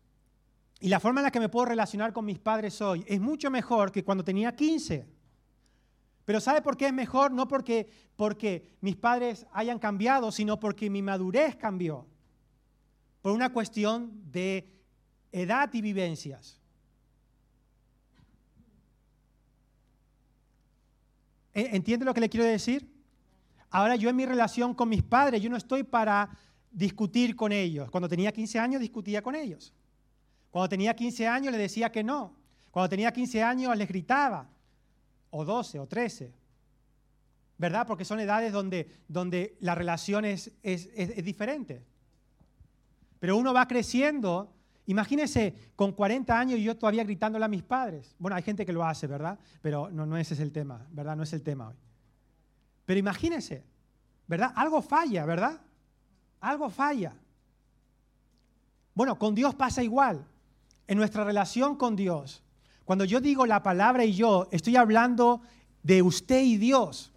y 0.80 0.88
la 0.88 0.98
forma 0.98 1.20
en 1.20 1.26
la 1.26 1.30
que 1.30 1.38
me 1.38 1.48
puedo 1.48 1.66
relacionar 1.66 2.12
con 2.12 2.24
mis 2.24 2.40
padres 2.40 2.80
hoy 2.80 3.04
es 3.06 3.20
mucho 3.20 3.50
mejor 3.50 3.92
que 3.92 4.02
cuando 4.02 4.24
tenía 4.24 4.56
15. 4.56 5.06
Pero 6.24 6.40
¿sabe 6.40 6.62
por 6.62 6.76
qué 6.76 6.86
es 6.86 6.92
mejor? 6.92 7.30
No 7.30 7.46
porque, 7.46 7.88
porque 8.16 8.76
mis 8.80 8.96
padres 8.96 9.46
hayan 9.52 9.78
cambiado, 9.78 10.32
sino 10.32 10.58
porque 10.58 10.90
mi 10.90 11.02
madurez 11.02 11.54
cambió. 11.54 12.06
Por 13.20 13.32
una 13.32 13.52
cuestión 13.52 14.10
de 14.32 14.72
edad 15.30 15.72
y 15.72 15.82
vivencias. 15.82 16.60
¿E-, 21.54 21.76
¿Entiende 21.76 22.04
lo 22.04 22.14
que 22.14 22.20
le 22.20 22.28
quiero 22.28 22.46
decir? 22.46 22.91
Ahora 23.72 23.96
yo 23.96 24.10
en 24.10 24.16
mi 24.16 24.26
relación 24.26 24.74
con 24.74 24.90
mis 24.90 25.02
padres, 25.02 25.40
yo 25.40 25.48
no 25.48 25.56
estoy 25.56 25.82
para 25.82 26.28
discutir 26.70 27.34
con 27.34 27.52
ellos. 27.52 27.90
Cuando 27.90 28.06
tenía 28.06 28.30
15 28.30 28.58
años 28.58 28.80
discutía 28.82 29.22
con 29.22 29.34
ellos. 29.34 29.72
Cuando 30.50 30.68
tenía 30.68 30.94
15 30.94 31.26
años 31.26 31.52
le 31.52 31.58
decía 31.58 31.90
que 31.90 32.04
no. 32.04 32.36
Cuando 32.70 32.90
tenía 32.90 33.10
15 33.10 33.42
años 33.42 33.74
les 33.74 33.88
gritaba. 33.88 34.46
O 35.30 35.46
12 35.46 35.78
o 35.78 35.86
13. 35.86 36.34
¿Verdad? 37.56 37.86
Porque 37.86 38.04
son 38.04 38.20
edades 38.20 38.52
donde, 38.52 38.90
donde 39.08 39.56
la 39.60 39.74
relación 39.74 40.26
es, 40.26 40.52
es, 40.62 41.24
diferente. 41.24 41.82
Pero 43.20 43.38
uno 43.38 43.54
va 43.54 43.66
creciendo. 43.66 44.52
Imagínese 44.84 45.54
con 45.76 45.92
40 45.92 46.38
años 46.38 46.58
y 46.58 46.64
yo 46.64 46.76
todavía 46.76 47.04
gritándole 47.04 47.46
a 47.46 47.48
mis 47.48 47.62
padres. 47.62 48.14
Bueno, 48.18 48.36
hay 48.36 48.42
gente 48.42 48.66
que 48.66 48.72
lo 48.74 48.84
hace, 48.84 49.06
¿verdad? 49.06 49.38
Pero 49.62 49.88
no, 49.90 50.04
no 50.04 50.18
ese 50.18 50.34
es 50.34 50.40
el 50.40 50.52
tema, 50.52 50.86
¿verdad? 50.90 51.16
No 51.16 51.22
es 51.22 51.32
el 51.32 51.42
tema 51.42 51.68
hoy. 51.68 51.76
Pero 52.84 52.98
imagínese, 52.98 53.64
¿verdad? 54.26 54.52
Algo 54.56 54.82
falla, 54.82 55.24
¿verdad? 55.24 55.60
Algo 56.40 56.70
falla. 56.70 57.14
Bueno, 58.94 59.18
con 59.18 59.34
Dios 59.34 59.54
pasa 59.54 59.82
igual 59.82 60.26
en 60.86 60.98
nuestra 60.98 61.24
relación 61.24 61.76
con 61.76 61.96
Dios, 61.96 62.42
cuando 62.84 63.04
yo 63.04 63.20
digo 63.20 63.46
la 63.46 63.62
palabra 63.62 64.04
y 64.04 64.12
yo, 64.12 64.48
estoy 64.50 64.76
hablando 64.76 65.40
de 65.82 66.02
usted 66.02 66.42
y 66.42 66.56
Dios. 66.56 67.12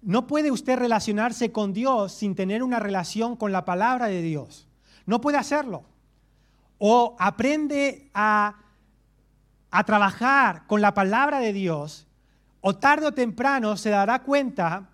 No 0.00 0.26
puede 0.26 0.50
usted 0.50 0.78
relacionarse 0.78 1.52
con 1.52 1.72
Dios 1.72 2.12
sin 2.12 2.34
tener 2.34 2.62
una 2.62 2.80
relación 2.80 3.36
con 3.36 3.52
la 3.52 3.64
palabra 3.64 4.06
de 4.06 4.22
Dios. 4.22 4.66
No 5.06 5.20
puede 5.20 5.38
hacerlo. 5.38 5.84
O 6.78 7.16
aprende 7.18 8.10
a, 8.14 8.56
a 9.70 9.84
trabajar 9.84 10.66
con 10.66 10.80
la 10.80 10.94
palabra 10.94 11.38
de 11.38 11.52
Dios, 11.52 12.06
o 12.60 12.76
tarde 12.76 13.06
o 13.06 13.12
temprano 13.12 13.76
se 13.76 13.90
dará 13.90 14.22
cuenta 14.22 14.90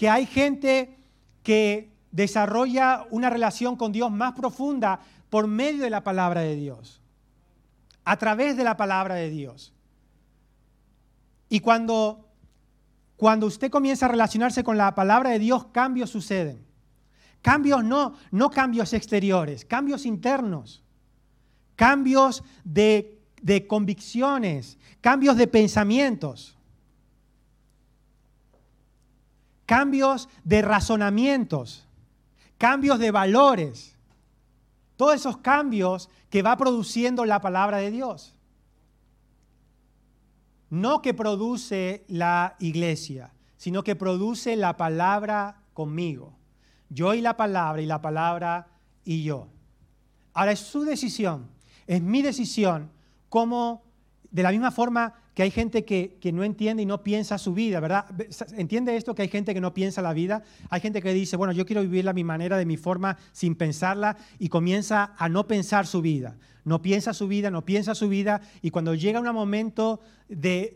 que 0.00 0.08
hay 0.08 0.24
gente 0.24 0.96
que 1.42 1.92
desarrolla 2.10 3.06
una 3.10 3.28
relación 3.28 3.76
con 3.76 3.92
Dios 3.92 4.10
más 4.10 4.32
profunda 4.32 5.00
por 5.28 5.46
medio 5.46 5.82
de 5.82 5.90
la 5.90 6.02
palabra 6.02 6.40
de 6.40 6.56
Dios, 6.56 7.02
a 8.06 8.16
través 8.16 8.56
de 8.56 8.64
la 8.64 8.78
palabra 8.78 9.16
de 9.16 9.28
Dios. 9.28 9.74
Y 11.50 11.60
cuando, 11.60 12.30
cuando 13.18 13.44
usted 13.44 13.70
comienza 13.70 14.06
a 14.06 14.08
relacionarse 14.08 14.64
con 14.64 14.78
la 14.78 14.94
palabra 14.94 15.28
de 15.28 15.38
Dios, 15.38 15.66
cambios 15.66 16.08
suceden. 16.08 16.64
Cambios 17.42 17.84
no, 17.84 18.14
no 18.30 18.50
cambios 18.50 18.94
exteriores, 18.94 19.66
cambios 19.66 20.06
internos, 20.06 20.82
cambios 21.76 22.42
de, 22.64 23.20
de 23.42 23.66
convicciones, 23.66 24.78
cambios 25.02 25.36
de 25.36 25.46
pensamientos, 25.46 26.56
cambios 29.70 30.28
de 30.42 30.62
razonamientos, 30.62 31.86
cambios 32.58 32.98
de 32.98 33.12
valores. 33.12 33.96
Todos 34.96 35.14
esos 35.14 35.36
cambios 35.36 36.10
que 36.28 36.42
va 36.42 36.56
produciendo 36.56 37.24
la 37.24 37.40
palabra 37.40 37.76
de 37.76 37.92
Dios. 37.92 38.34
No 40.70 41.02
que 41.02 41.14
produce 41.14 42.04
la 42.08 42.56
iglesia, 42.58 43.32
sino 43.56 43.84
que 43.84 43.94
produce 43.94 44.56
la 44.56 44.76
palabra 44.76 45.62
conmigo. 45.72 46.32
Yo 46.88 47.14
y 47.14 47.20
la 47.20 47.36
palabra 47.36 47.80
y 47.80 47.86
la 47.86 48.02
palabra 48.02 48.66
y 49.04 49.22
yo. 49.22 49.46
Ahora 50.34 50.50
es 50.50 50.58
su 50.58 50.82
decisión, 50.82 51.48
es 51.86 52.02
mi 52.02 52.22
decisión, 52.22 52.90
como 53.28 53.84
de 54.32 54.42
la 54.42 54.50
misma 54.50 54.72
forma 54.72 55.14
que 55.34 55.42
hay 55.44 55.50
gente 55.50 55.84
que, 55.84 56.18
no 56.32 56.42
entiende 56.44 56.82
y 56.82 56.86
no 56.86 57.02
piensa 57.02 57.38
su 57.38 57.54
vida, 57.54 57.80
¿verdad? 57.80 58.06
¿Entiende 58.56 58.96
esto 58.96 59.14
que 59.14 59.22
hay 59.22 59.28
gente 59.28 59.54
que 59.54 59.60
no 59.60 59.72
piensa 59.72 60.02
la 60.02 60.12
vida? 60.12 60.42
Hay 60.68 60.80
gente 60.80 61.00
que 61.00 61.12
dice, 61.12 61.36
bueno, 61.36 61.52
yo 61.52 61.66
quiero 61.66 61.82
vivirla 61.82 62.10
a 62.10 62.14
mi 62.14 62.24
manera, 62.24 62.58
de 62.58 62.66
mi 62.66 62.76
forma, 62.76 63.16
sin 63.32 63.54
pensarla, 63.54 64.16
y 64.38 64.48
comienza 64.48 65.14
a 65.16 65.28
no 65.28 65.46
pensar 65.46 65.86
su 65.86 66.02
vida. 66.02 66.36
No 66.64 66.82
piensa 66.82 67.14
su 67.14 67.28
vida, 67.28 67.50
no 67.50 67.64
piensa 67.64 67.94
su 67.94 68.08
vida, 68.08 68.40
y 68.60 68.70
cuando 68.70 68.94
llega 68.94 69.20
un 69.20 69.32
momento 69.32 70.00
de, 70.28 70.74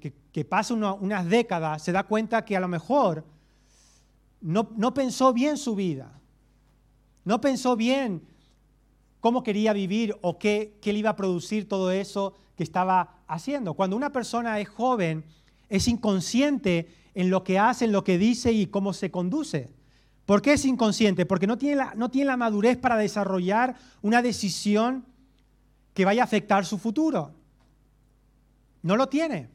que, 0.00 0.14
que, 0.32 0.44
pasa 0.44 0.74
unas 0.74 1.28
décadas, 1.28 1.82
se 1.82 1.92
da 1.92 2.02
cuenta 2.02 2.44
que 2.44 2.56
a 2.56 2.60
lo 2.60 2.68
mejor 2.68 3.24
no, 4.40 4.92
pensó 4.92 5.32
bien 5.32 5.56
su 5.56 5.74
vida, 5.74 6.20
no 7.24 7.40
pensó 7.40 7.76
bien 7.76 8.22
cómo 9.20 9.42
quería 9.42 9.72
vivir 9.72 10.14
o 10.20 10.38
qué, 10.38 10.76
qué 10.82 10.92
le 10.92 10.98
iba 10.98 11.10
a 11.10 11.16
producir 11.16 11.66
todo 11.66 11.90
eso 11.90 12.34
que 12.56 12.62
estaba 12.62 13.22
haciendo. 13.26 13.74
Cuando 13.74 13.96
una 13.96 14.10
persona 14.10 14.60
es 14.60 14.68
joven, 14.68 15.24
es 15.68 15.88
inconsciente 15.88 16.88
en 17.14 17.30
lo 17.30 17.44
que 17.44 17.58
hace, 17.58 17.86
en 17.86 17.92
lo 17.92 18.04
que 18.04 18.18
dice 18.18 18.52
y 18.52 18.66
cómo 18.66 18.92
se 18.92 19.10
conduce. 19.10 19.70
¿Por 20.26 20.40
qué 20.40 20.54
es 20.54 20.64
inconsciente? 20.64 21.26
Porque 21.26 21.46
no 21.46 21.58
tiene 21.58 21.76
la, 21.76 21.94
no 21.94 22.10
tiene 22.10 22.26
la 22.26 22.36
madurez 22.36 22.78
para 22.78 22.96
desarrollar 22.96 23.76
una 24.02 24.22
decisión 24.22 25.04
que 25.92 26.04
vaya 26.04 26.22
a 26.22 26.24
afectar 26.24 26.64
su 26.64 26.78
futuro. 26.78 27.32
No 28.82 28.96
lo 28.96 29.08
tiene. 29.08 29.48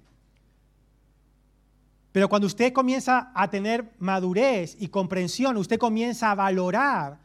Pero 2.12 2.29
cuando 2.29 2.48
usted 2.48 2.74
comienza 2.74 3.32
a 3.36 3.50
tener 3.50 3.94
madurez 4.00 4.75
y 4.79 4.88
comprensión, 4.88 5.58
usted 5.58 5.77
comienza 5.77 6.32
a 6.32 6.36
valorar 6.36 7.20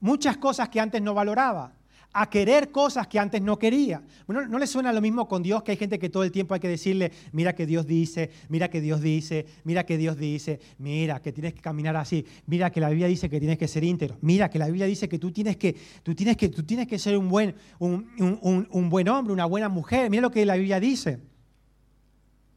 muchas 0.00 0.36
cosas 0.36 0.68
que 0.68 0.80
antes 0.80 1.02
no 1.02 1.14
valoraba, 1.14 1.72
a 2.12 2.28
querer 2.28 2.70
cosas 2.70 3.06
que 3.06 3.18
antes 3.18 3.40
no 3.40 3.58
quería. 3.58 4.02
Bueno, 4.26 4.46
¿no 4.46 4.58
le 4.58 4.66
suena 4.66 4.92
lo 4.92 5.00
mismo 5.00 5.28
con 5.28 5.42
Dios 5.42 5.62
que 5.62 5.72
hay 5.72 5.76
gente 5.76 5.98
que 5.98 6.08
todo 6.08 6.24
el 6.24 6.32
tiempo 6.32 6.54
hay 6.54 6.60
que 6.60 6.68
decirle, 6.68 7.12
mira 7.32 7.54
que 7.54 7.66
Dios 7.66 7.86
dice, 7.86 8.30
mira 8.48 8.68
que 8.68 8.80
Dios 8.80 9.00
dice, 9.00 9.46
mira 9.64 9.84
que 9.84 9.96
Dios 9.96 10.16
dice, 10.16 10.60
mira 10.78 11.20
que 11.22 11.32
tienes 11.32 11.54
que 11.54 11.60
caminar 11.60 11.96
así, 11.96 12.26
mira 12.46 12.70
que 12.70 12.80
la 12.80 12.88
Biblia 12.88 13.06
dice 13.06 13.30
que 13.30 13.38
tienes 13.38 13.58
que 13.58 13.68
ser 13.68 13.84
íntegro, 13.84 14.18
mira 14.20 14.50
que 14.50 14.58
la 14.58 14.66
Biblia 14.66 14.86
dice 14.86 15.08
que 15.08 15.18
tú 15.18 15.30
tienes 15.30 15.56
que, 15.56 15.76
tú 16.02 16.14
tienes 16.14 16.36
que, 16.36 16.48
tú 16.48 16.62
tienes 16.62 16.86
que 16.86 16.98
ser 16.98 17.16
un 17.16 17.28
buen, 17.28 17.54
un 17.78 18.88
buen 18.90 19.08
hombre, 19.08 19.32
una 19.32 19.46
buena 19.46 19.68
mujer, 19.68 20.10
mira 20.10 20.22
lo 20.22 20.30
que 20.30 20.44
la 20.44 20.56
Biblia 20.56 20.80
dice. 20.80 21.20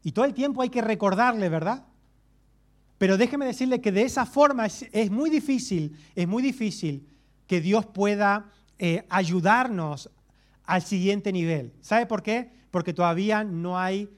Y 0.03 0.11
todo 0.11 0.25
el 0.25 0.35
tiempo 0.35 0.61
hay 0.61 0.69
que 0.69 0.81
recordarle, 0.81 1.49
¿verdad? 1.49 1.83
Pero 2.97 3.17
déjeme 3.17 3.45
decirle 3.45 3.81
que 3.81 3.91
de 3.91 4.03
esa 4.03 4.25
forma 4.25 4.67
es, 4.67 5.11
muy 5.11 5.29
difícil, 5.29 5.97
es 6.15 6.27
muy 6.27 6.41
difícil 6.41 7.07
que 7.47 7.59
Dios 7.59 7.85
pueda 7.85 8.51
eh, 8.79 9.05
ayudarnos 9.09 10.09
al 10.65 10.81
siguiente 10.81 11.31
nivel. 11.31 11.73
¿Sabe 11.81 12.05
por 12.05 12.23
qué? 12.23 12.51
Porque 12.71 12.93
todavía 12.93 13.43
no 13.43 13.79
hay 13.79 14.09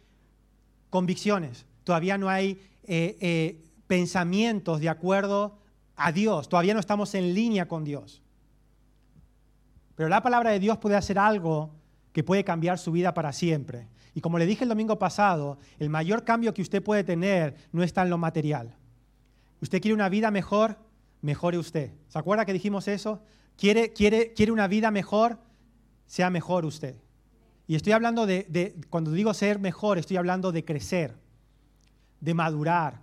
convicciones, 0.89 1.65
todavía 1.83 2.17
no 2.17 2.29
hay 2.29 2.59
eh, 2.83 3.17
eh, 3.19 3.63
pensamientos 3.87 4.79
de 4.79 4.89
acuerdo 4.89 5.59
a 5.95 6.11
Dios, 6.11 6.49
todavía 6.49 6.73
no 6.73 6.79
estamos 6.79 7.13
en 7.15 7.33
línea 7.33 7.67
con 7.67 7.83
Dios. 7.83 8.21
Pero 9.95 10.09
la 10.09 10.21
palabra 10.21 10.51
de 10.51 10.59
Dios 10.59 10.77
puede 10.77 10.95
hacer 10.95 11.17
algo 11.17 11.71
que 12.13 12.23
puede 12.23 12.43
cambiar 12.43 12.77
su 12.77 12.91
vida 12.91 13.13
para 13.13 13.33
siempre. 13.33 13.87
Y 14.13 14.21
como 14.21 14.39
le 14.39 14.45
dije 14.45 14.63
el 14.63 14.69
domingo 14.69 14.97
pasado, 14.97 15.59
el 15.77 15.89
mayor 15.89 16.23
cambio 16.23 16.53
que 16.53 16.61
usted 16.61 16.81
puede 16.81 17.03
tener 17.03 17.55
no 17.71 17.83
está 17.83 18.03
en 18.03 18.09
lo 18.09 18.17
material. 18.17 18.75
¿Usted 19.61 19.81
quiere 19.81 19.93
una 19.93 20.09
vida 20.09 20.31
mejor? 20.31 20.77
Mejore 21.21 21.57
usted. 21.57 21.93
¿Se 22.07 22.17
acuerda 22.17 22.45
que 22.45 22.53
dijimos 22.53 22.87
eso? 22.87 23.21
¿Quiere, 23.57 23.91
quiere, 23.91 24.33
quiere 24.33 24.51
una 24.51 24.67
vida 24.67 24.91
mejor? 24.91 25.39
Sea 26.05 26.29
mejor 26.29 26.65
usted. 26.65 26.95
Y 27.67 27.75
estoy 27.75 27.91
hablando 27.91 28.25
de, 28.25 28.75
cuando 28.89 29.11
digo 29.11 29.33
ser 29.33 29.59
mejor, 29.59 29.97
estoy 29.97 30.17
hablando 30.17 30.51
de 30.51 30.63
crecer, 30.63 31.15
de 32.21 32.33
madurar. 32.33 33.01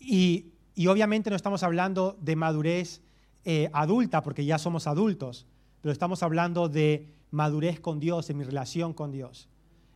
Y, 0.00 0.46
obviamente 0.88 1.30
no 1.30 1.36
estamos 1.36 1.62
hablando 1.62 2.18
de 2.20 2.34
madurez 2.34 3.02
eh, 3.44 3.70
adulta, 3.72 4.22
porque 4.22 4.44
ya 4.44 4.58
somos 4.58 4.86
adultos, 4.86 5.46
pero 5.80 5.92
estamos 5.92 6.22
hablando 6.22 6.68
de 6.68 7.14
madurez 7.30 7.78
con 7.78 8.00
Dios, 8.00 8.30
en 8.30 8.38
mi 8.38 8.44
relación 8.44 8.92
con 8.94 9.12
Dios 9.12 9.48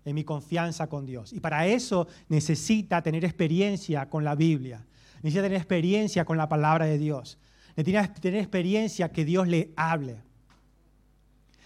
en 0.04 0.14
mi 0.14 0.24
confianza 0.24 0.86
con 0.88 1.06
Dios. 1.06 1.32
Y 1.32 1.40
para 1.40 1.66
eso 1.66 2.06
necesita 2.28 3.02
tener 3.02 3.24
experiencia 3.24 4.08
con 4.08 4.24
la 4.24 4.34
Biblia, 4.34 4.84
necesita 5.22 5.42
tener 5.42 5.58
experiencia 5.58 6.24
con 6.24 6.36
la 6.36 6.48
palabra 6.48 6.86
de 6.86 6.98
Dios, 6.98 7.38
necesita 7.76 8.12
tener 8.14 8.40
experiencia 8.40 9.10
que 9.10 9.24
Dios 9.24 9.48
le 9.48 9.72
hable. 9.76 10.22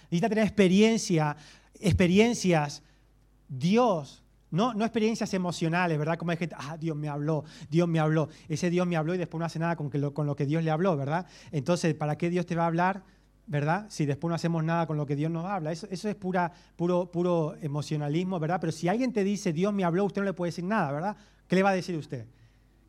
Necesita 0.05 0.29
tener 0.29 0.45
experiencia, 0.45 1.37
experiencias, 1.81 2.83
Dios, 3.49 4.23
no, 4.51 4.73
no 4.73 4.85
experiencias 4.85 5.35
emocionales, 5.35 5.99
¿verdad? 5.99 6.17
Como 6.19 6.31
hay 6.31 6.39
gente, 6.39 6.57
ah, 6.59 6.77
Dios 6.79 6.97
me 6.97 7.09
habló, 7.09 7.45
Dios 7.71 7.87
me 7.89 7.99
habló. 7.99 8.29
Ese 8.49 8.71
Dios 8.71 8.87
me 8.87 8.97
habló 8.97 9.15
y 9.15 9.19
después 9.19 9.39
no 9.39 9.45
hace 9.45 9.59
nada 9.59 9.77
con, 9.77 9.91
que 9.91 10.01
con 10.13 10.27
lo 10.27 10.37
que 10.37 10.47
Dios 10.47 10.65
le 10.65 10.71
habló, 10.71 10.97
¿verdad? 10.97 11.27
Entonces, 11.53 11.95
¿para 11.95 12.17
qué 12.17 12.31
Dios 12.31 12.47
te 12.47 12.55
va 12.55 12.65
a 12.65 12.69
hablar? 12.69 13.03
¿verdad? 13.49 13.87
Si 13.89 14.05
después 14.05 14.29
no 14.29 14.35
hacemos 14.35 14.63
nada 14.63 14.87
con 14.87 14.99
lo 14.99 15.07
que 15.07 15.17
Dios 15.17 15.31
nos 15.31 15.47
habla. 15.47 15.73
Eso, 15.73 15.89
es 15.91 16.15
pura, 16.15 16.53
puro, 16.77 17.11
puro 17.11 17.57
emocionalismo, 17.63 18.39
¿verdad? 18.39 18.59
Pero 18.61 18.73
si 18.73 18.89
alguien 18.89 19.13
te 19.13 19.25
dice, 19.25 19.55
Dios 19.55 19.73
me 19.73 19.85
habló, 19.85 20.05
usted 20.05 20.21
no 20.21 20.27
le 20.27 20.35
puede 20.35 20.49
decir 20.49 20.65
nada, 20.65 20.93
¿verdad? 20.93 21.17
¿Qué 21.47 21.57
le 21.57 21.63
va 21.63 21.71
a 21.71 21.75
decir 21.75 21.97
usted? 21.97 22.27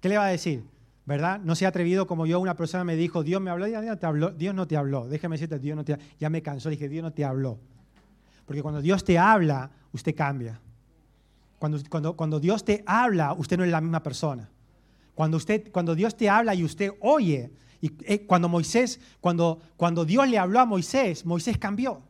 ¿Qué 0.02 0.10
le 0.10 0.18
va 0.18 0.26
a 0.26 0.30
decir? 0.30 0.66
¿Verdad? 1.10 1.42
No 1.44 1.56
se 1.56 1.66
ha 1.66 1.70
atrevido 1.70 2.06
como 2.06 2.28
yo, 2.28 2.40
una 2.40 2.56
persona 2.56 2.84
me 2.84 2.96
dijo, 2.96 3.24
Dios 3.24 3.42
me 3.42 3.50
habló, 3.50 3.66
Dios 3.66 3.84
no 3.84 3.98
te 3.98 4.06
habló, 4.06 4.30
Dios 4.30 4.54
no 4.54 4.68
te 4.68 4.78
habló. 4.78 5.08
Déjame 5.08 5.38
decirte, 5.38 5.58
Dios 5.58 5.76
no 5.76 5.84
te 5.84 5.98
Ya 6.20 6.30
me 6.30 6.44
cansó, 6.44 6.70
dije, 6.70 6.88
Dios 6.88 7.02
no 7.02 7.12
te 7.12 7.26
habló. 7.26 7.58
Porque 8.46 8.62
cuando 8.62 8.80
Dios 8.80 9.04
te 9.04 9.18
habla, 9.18 9.72
usted 9.92 10.14
cambia. 10.14 10.62
Cuando, 11.58 11.80
cuando, 11.90 12.16
cuando 12.16 12.40
Dios 12.40 12.64
te 12.64 12.84
habla, 12.86 13.34
usted 13.34 13.58
no 13.58 13.64
es 13.64 13.72
la 13.72 13.82
misma 13.82 14.04
persona. 14.04 14.52
Cuando, 15.16 15.38
usted, 15.38 15.72
cuando 15.72 15.96
Dios 15.96 16.16
te 16.16 16.30
habla 16.30 16.54
y 16.54 16.64
usted 16.64 16.92
oye, 17.00 17.54
eh, 17.82 18.28
cuando 18.28 18.48
Moisés, 18.48 19.00
cuando, 19.20 19.60
cuando 19.78 20.06
Dios 20.06 20.30
le 20.30 20.38
habló 20.38 20.60
a 20.60 20.68
Moisés, 20.68 21.26
Moisés 21.26 21.58
cambió. 21.58 22.04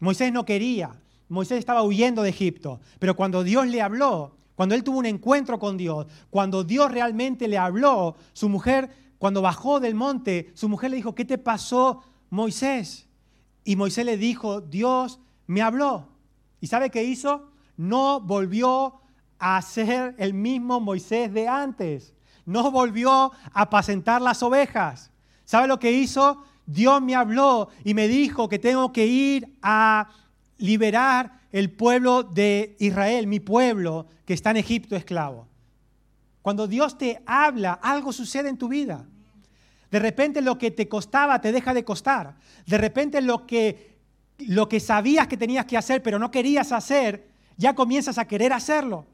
Moisés 0.00 0.30
no 0.34 0.44
quería, 0.44 0.90
Moisés 1.30 1.60
estaba 1.60 1.82
huyendo 1.82 2.20
de 2.20 2.28
Egipto, 2.28 2.78
pero 2.98 3.16
cuando 3.16 3.42
Dios 3.42 3.66
le 3.68 3.80
habló, 3.80 4.36
cuando 4.60 4.74
él 4.74 4.84
tuvo 4.84 4.98
un 4.98 5.06
encuentro 5.06 5.58
con 5.58 5.78
Dios, 5.78 6.06
cuando 6.28 6.64
Dios 6.64 6.92
realmente 6.92 7.48
le 7.48 7.56
habló, 7.56 8.16
su 8.34 8.50
mujer, 8.50 8.90
cuando 9.16 9.40
bajó 9.40 9.80
del 9.80 9.94
monte, 9.94 10.50
su 10.52 10.68
mujer 10.68 10.90
le 10.90 10.98
dijo, 10.98 11.14
¿qué 11.14 11.24
te 11.24 11.38
pasó, 11.38 12.02
Moisés? 12.28 13.08
Y 13.64 13.76
Moisés 13.76 14.04
le 14.04 14.18
dijo, 14.18 14.60
Dios 14.60 15.18
me 15.46 15.62
habló. 15.62 16.08
¿Y 16.60 16.66
sabe 16.66 16.90
qué 16.90 17.04
hizo? 17.04 17.52
No 17.78 18.20
volvió 18.20 19.00
a 19.38 19.62
ser 19.62 20.14
el 20.18 20.34
mismo 20.34 20.78
Moisés 20.78 21.32
de 21.32 21.48
antes 21.48 22.12
no 22.44 22.70
volvió 22.70 23.32
a 23.54 23.62
apacentar 23.62 24.20
las 24.20 24.42
ovejas. 24.42 25.10
¿Sabe 25.46 25.68
lo 25.68 25.78
que 25.78 25.92
hizo? 25.92 26.42
Dios 26.66 27.00
me 27.00 27.14
habló 27.14 27.68
y 27.84 27.94
me 27.94 28.08
dijo 28.08 28.48
que 28.48 28.58
tengo 28.58 28.92
que 28.92 29.06
ir 29.06 29.56
a 29.62 30.10
liberar 30.60 31.40
el 31.52 31.70
pueblo 31.70 32.22
de 32.22 32.76
Israel, 32.78 33.26
mi 33.26 33.40
pueblo 33.40 34.06
que 34.24 34.34
está 34.34 34.50
en 34.50 34.58
Egipto 34.58 34.94
esclavo. 34.94 35.48
Cuando 36.42 36.66
Dios 36.66 36.96
te 36.96 37.20
habla, 37.26 37.72
algo 37.72 38.12
sucede 38.12 38.48
en 38.48 38.56
tu 38.56 38.68
vida. 38.68 39.06
De 39.90 39.98
repente 39.98 40.40
lo 40.40 40.56
que 40.56 40.70
te 40.70 40.88
costaba 40.88 41.40
te 41.40 41.52
deja 41.52 41.74
de 41.74 41.84
costar. 41.84 42.36
De 42.66 42.78
repente 42.78 43.20
lo 43.20 43.46
que 43.46 43.90
lo 44.46 44.68
que 44.68 44.80
sabías 44.80 45.28
que 45.28 45.36
tenías 45.36 45.66
que 45.66 45.76
hacer, 45.76 46.02
pero 46.02 46.18
no 46.18 46.30
querías 46.30 46.72
hacer, 46.72 47.28
ya 47.58 47.74
comienzas 47.74 48.16
a 48.16 48.26
querer 48.26 48.54
hacerlo. 48.54 49.06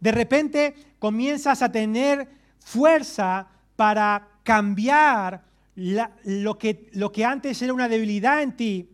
De 0.00 0.12
repente 0.12 0.74
comienzas 1.00 1.60
a 1.62 1.72
tener 1.72 2.28
fuerza 2.60 3.48
para 3.74 4.28
cambiar 4.44 5.42
lo, 5.74 6.58
que, 6.58 6.88
lo 6.92 7.10
que 7.10 7.24
antes 7.24 7.60
era 7.62 7.72
una 7.72 7.88
debilidad 7.88 8.42
en 8.42 8.56
ti 8.56 8.90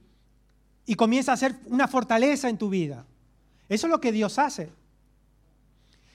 y 0.87 0.95
comienza 0.95 1.33
a 1.33 1.37
ser 1.37 1.57
una 1.67 1.89
fortaleza 1.89 2.49
en 2.49 2.59
tu 2.59 2.69
vida. 2.69 3.05
Eso 3.69 3.87
es 3.87 3.91
lo 3.91 4.01
que 4.01 4.13
Dios 4.13 4.39
hace. 4.39 4.71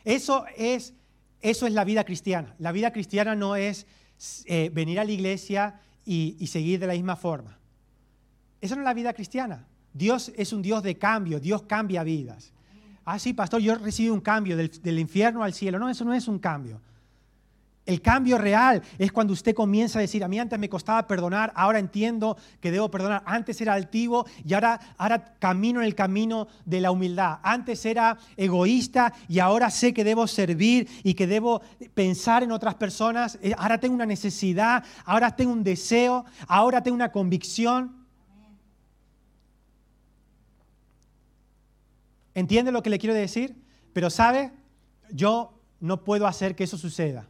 Eso 0.05 0.45
es, 0.55 0.93
eso 1.41 1.67
es 1.67 1.73
la 1.73 1.83
vida 1.83 2.03
cristiana. 2.03 2.55
La 2.59 2.71
vida 2.71 2.91
cristiana 2.91 3.35
no 3.35 3.55
es 3.55 3.85
eh, 4.45 4.69
venir 4.73 4.99
a 4.99 5.03
la 5.03 5.11
iglesia 5.11 5.79
y, 6.05 6.47
seguir 6.47 6.79
de 6.79 6.87
la 6.87 6.93
misma 6.93 7.15
forma. 7.15 7.57
Esa 8.61 8.75
no 8.75 8.81
es 8.81 8.85
la 8.85 8.93
vida 8.93 9.13
cristiana. 9.13 9.67
Dios 9.93 10.31
es 10.35 10.53
un 10.53 10.61
Dios 10.61 10.83
de 10.83 10.97
cambio, 10.97 11.39
Dios 11.39 11.63
cambia 11.63 12.03
vidas. 12.03 12.51
Ah, 13.05 13.17
sí, 13.17 13.33
pastor, 13.33 13.61
yo 13.61 13.75
recibí 13.75 14.09
un 14.09 14.21
cambio 14.21 14.55
del, 14.55 14.69
del, 14.81 14.99
infierno 14.99 15.43
al 15.43 15.53
cielo. 15.53 15.79
No, 15.79 15.89
eso 15.89 16.05
no 16.05 16.13
es 16.13 16.27
un 16.27 16.39
cambio. 16.39 16.81
El 17.89 18.03
cambio 18.03 18.37
real 18.37 18.83
es 18.99 19.11
cuando 19.11 19.33
usted 19.33 19.55
comienza 19.55 19.97
a 19.97 20.03
decir, 20.03 20.23
a 20.23 20.27
mí 20.27 20.37
antes 20.37 20.59
me 20.59 20.69
costaba 20.69 21.07
perdonar, 21.07 21.51
ahora 21.55 21.79
entiendo 21.79 22.37
que 22.59 22.69
debo 22.69 22.91
perdonar. 22.91 23.23
Antes 23.25 23.59
era 23.61 23.73
altivo 23.73 24.27
y 24.45 24.53
ahora, 24.53 24.79
camino 25.39 25.79
en 25.79 25.87
el 25.87 25.95
camino 25.95 26.47
de 26.65 26.81
la 26.81 26.91
humildad. 26.91 27.39
Antes 27.41 27.83
era 27.87 28.19
egoísta 28.37 29.11
y 29.27 29.39
ahora 29.39 29.71
sé 29.71 29.91
que 29.91 30.03
debo 30.03 30.27
servir 30.27 30.87
y 31.01 31.15
que 31.15 31.25
debo 31.25 31.63
pensar 31.95 32.43
en 32.43 32.51
otras 32.51 32.75
personas. 32.75 33.39
Eh, 33.41 33.55
ahora 33.57 33.79
tengo 33.79 33.95
una 33.95 34.05
necesidad, 34.05 34.83
ahora 35.03 35.35
tengo 35.35 35.51
un 35.51 35.63
deseo, 35.63 36.25
ahora 36.47 36.83
tengo 36.83 36.93
una 36.93 37.11
convicción. 37.11 38.05
¿Entiende 42.35 42.71
lo 42.71 42.83
que 42.83 42.91
le 42.91 42.99
quiero 42.99 43.15
decir? 43.15 43.55
Pero 43.93 44.11
sabe, 44.11 44.51
yo 45.09 45.59
no 45.79 46.03
puedo 46.03 46.27
hacer 46.27 46.55
que 46.55 46.65
eso 46.65 46.77
suceda. 46.77 47.27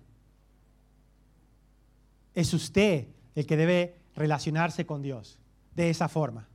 Es 2.40 2.54
usted 2.54 3.10
el 3.36 3.46
que 3.46 3.58
debe 3.58 3.98
relacionarse 4.16 4.86
con 4.86 5.02
Dios 5.02 5.38
de 5.76 5.90
esa 5.90 6.08
forma. 6.08 6.48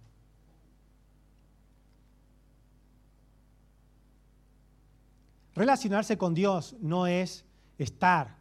Relacionarse 5.55 6.17
con 6.17 6.33
Dios 6.33 6.75
no 6.81 7.07
es 7.07 7.45
estar 7.76 8.38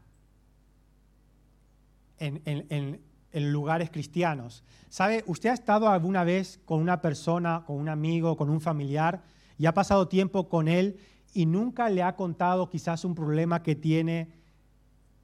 en, 2.18 3.02
lugares 3.34 3.90
cristianos. 3.90 4.64
¿Sabe? 4.88 5.26
¿Usted 5.28 5.50
ha 5.50 5.54
estado 5.54 5.90
alguna 5.90 6.24
vez 6.24 6.62
con 6.64 6.80
una 6.80 7.02
persona, 7.02 7.66
con 7.68 7.76
un 7.76 7.90
amigo, 7.90 8.38
con 8.38 8.50
un 8.50 8.62
familiar 8.62 9.22
y 9.58 9.66
ha 9.66 9.74
pasado 9.74 10.08
tiempo 10.08 10.48
con 10.48 10.70
él 10.70 10.98
y 11.34 11.46
nunca 11.46 11.90
le 11.90 12.04
ha 12.04 12.16
contado 12.16 12.70
quizás 12.70 13.04
un 13.04 13.16
problema 13.16 13.64
que 13.64 13.76
tiene 13.76 14.32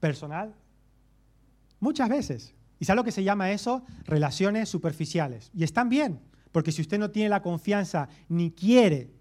personal? 0.02 0.59
Muchas 1.80 2.10
veces. 2.10 2.56
¿Y 2.80 2.86
sabe 2.86 2.98
lo 2.98 3.04
que 3.04 3.12
se 3.12 3.24
llama 3.24 3.52
eso? 3.52 3.84
Relaciones 4.06 4.70
superficiales. 4.70 5.52
Y 5.54 5.64
están 5.64 5.90
bien, 5.90 6.22
porque 6.52 6.72
si 6.72 6.82
usted 6.82 6.98
no 6.98 7.12
tiene 7.12 7.30
la 7.30 7.42
confianza 7.42 8.08
ni 8.30 8.52
quiere 8.52 9.12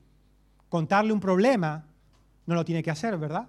contarle 0.69 1.13
un 1.13 1.21
problema, 1.21 1.87
no 2.47 2.55
lo 2.55 2.65
tiene 2.65 2.83
que 2.83 2.91
hacer, 2.91 3.19
¿verdad? 3.19 3.49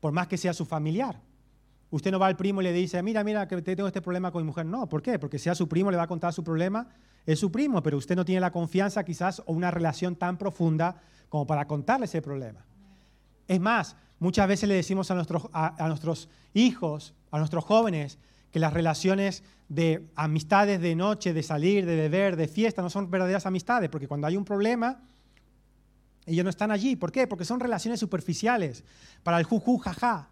Por 0.00 0.12
más 0.12 0.28
que 0.28 0.36
sea 0.36 0.52
su 0.54 0.64
familiar. 0.64 1.20
Usted 1.90 2.10
no 2.10 2.18
va 2.18 2.26
al 2.26 2.36
primo 2.36 2.62
y 2.62 2.64
le 2.64 2.72
dice, 2.72 3.02
mira, 3.02 3.22
mira, 3.22 3.46
que 3.46 3.60
tengo 3.60 3.86
este 3.86 4.00
problema 4.00 4.32
con 4.32 4.42
mi 4.42 4.46
mujer. 4.46 4.64
No, 4.64 4.88
¿por 4.88 5.02
qué? 5.02 5.18
Porque 5.18 5.38
sea 5.38 5.54
su 5.54 5.68
primo, 5.68 5.90
le 5.90 5.98
va 5.98 6.04
a 6.04 6.08
contar 6.08 6.32
su 6.32 6.42
problema. 6.42 6.88
Es 7.26 7.38
su 7.38 7.52
primo, 7.52 7.82
pero 7.82 7.98
usted 7.98 8.16
no 8.16 8.24
tiene 8.24 8.40
la 8.40 8.50
confianza 8.50 9.04
quizás 9.04 9.42
o 9.44 9.52
una 9.52 9.70
relación 9.70 10.16
tan 10.16 10.38
profunda 10.38 10.96
como 11.28 11.46
para 11.46 11.66
contarle 11.66 12.06
ese 12.06 12.22
problema. 12.22 12.64
Es 13.46 13.60
más, 13.60 13.94
muchas 14.22 14.48
veces 14.48 14.68
le 14.68 14.74
decimos 14.74 15.10
a 15.10 15.14
nuestros, 15.14 15.48
a 15.52 15.86
nuestros 15.88 16.28
hijos, 16.54 17.14
a 17.30 17.38
nuestros 17.38 17.64
jóvenes 17.64 18.18
que 18.52 18.58
las 18.58 18.72
relaciones 18.72 19.42
de 19.68 20.06
amistades 20.14 20.80
de 20.80 20.94
noche, 20.94 21.32
de 21.32 21.42
salir, 21.42 21.86
de 21.86 21.96
beber, 21.96 22.36
de 22.36 22.46
fiesta, 22.46 22.82
no 22.82 22.90
son 22.90 23.10
verdaderas 23.10 23.46
amistades, 23.46 23.88
porque 23.88 24.06
cuando 24.06 24.26
hay 24.26 24.36
un 24.36 24.44
problema, 24.44 25.00
ellos 26.26 26.44
no 26.44 26.50
están 26.50 26.70
allí. 26.70 26.94
¿Por 26.94 27.10
qué? 27.10 27.26
Porque 27.26 27.46
son 27.46 27.58
relaciones 27.58 27.98
superficiales, 27.98 28.84
para 29.22 29.38
el 29.38 29.44
juju, 29.44 29.78
jaja. 29.78 30.28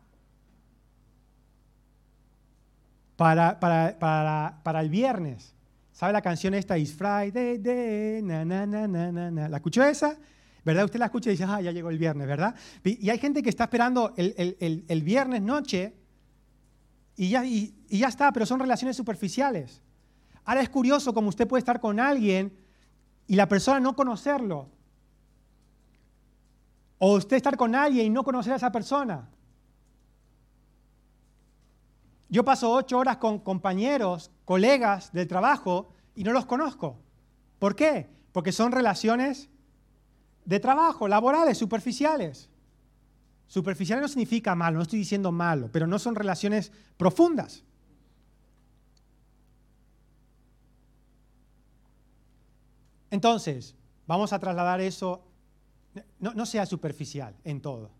Para, 3.16 3.58
para, 3.58 3.98
para, 3.98 4.60
para, 4.62 4.80
el 4.80 4.90
viernes. 4.90 5.54
¿Sabe 5.92 6.12
la 6.12 6.22
canción 6.22 6.54
esta? 6.54 6.78
Is 6.78 6.94
Friday, 6.94 8.22
na, 8.22 8.44
na, 8.44 8.66
na, 8.66 8.86
na, 8.86 9.30
na. 9.30 9.48
¿La 9.48 9.56
escuchó 9.56 9.82
esa? 9.82 10.16
¿Verdad? 10.64 10.84
Usted 10.84 10.98
la 10.98 11.06
escucha 11.06 11.30
y 11.30 11.32
dice, 11.32 11.44
ah, 11.44 11.60
ya 11.60 11.72
llegó 11.72 11.90
el 11.90 11.98
viernes, 11.98 12.26
¿verdad? 12.26 12.54
Y 12.84 13.08
hay 13.08 13.18
gente 13.18 13.42
que 13.42 13.48
está 13.48 13.64
esperando 13.64 14.12
el, 14.16 15.02
viernes 15.02 15.42
noche 15.42 15.94
y 17.16 17.30
ya, 17.30 17.44
y, 17.44 17.74
ya 17.88 18.08
está, 18.08 18.32
pero 18.32 18.46
son 18.46 18.60
relaciones 18.60 18.96
superficiales. 18.96 19.82
Ahora 20.44 20.60
es 20.62 20.68
curioso 20.68 21.12
como 21.14 21.28
usted 21.28 21.46
puede 21.46 21.60
estar 21.60 21.80
con 21.80 22.00
alguien 22.00 22.56
y 23.26 23.36
la 23.36 23.48
persona 23.48 23.80
no 23.80 23.94
conocerlo. 23.94 24.68
O 26.98 27.16
usted 27.16 27.36
estar 27.36 27.56
con 27.56 27.74
alguien 27.74 28.06
y 28.06 28.10
no 28.10 28.24
conocer 28.24 28.52
a 28.52 28.56
esa 28.56 28.72
persona. 28.72 29.28
Yo 32.30 32.44
paso 32.44 32.70
ocho 32.70 32.98
horas 32.98 33.16
con 33.16 33.40
compañeros, 33.40 34.30
colegas 34.44 35.12
del 35.12 35.26
trabajo 35.26 35.92
y 36.14 36.22
no 36.22 36.32
los 36.32 36.46
conozco. 36.46 36.96
¿Por 37.58 37.74
qué? 37.74 38.08
Porque 38.32 38.52
son 38.52 38.72
relaciones 38.72 39.49
de 40.44 40.60
trabajo, 40.60 41.08
laborales, 41.08 41.58
superficiales. 41.58 42.48
Superficial 43.46 44.00
no 44.00 44.08
significa 44.08 44.54
malo, 44.54 44.76
no 44.76 44.82
estoy 44.82 45.00
diciendo 45.00 45.32
malo, 45.32 45.68
pero 45.72 45.86
no 45.86 45.98
son 45.98 46.14
relaciones 46.14 46.70
profundas. 46.96 47.64
Entonces, 53.10 53.74
vamos 54.06 54.32
a 54.32 54.38
trasladar 54.38 54.80
eso, 54.80 55.24
no, 56.20 56.46
sea 56.46 56.64
superficial 56.64 57.34
en 57.42 57.60
todo. 57.60 57.90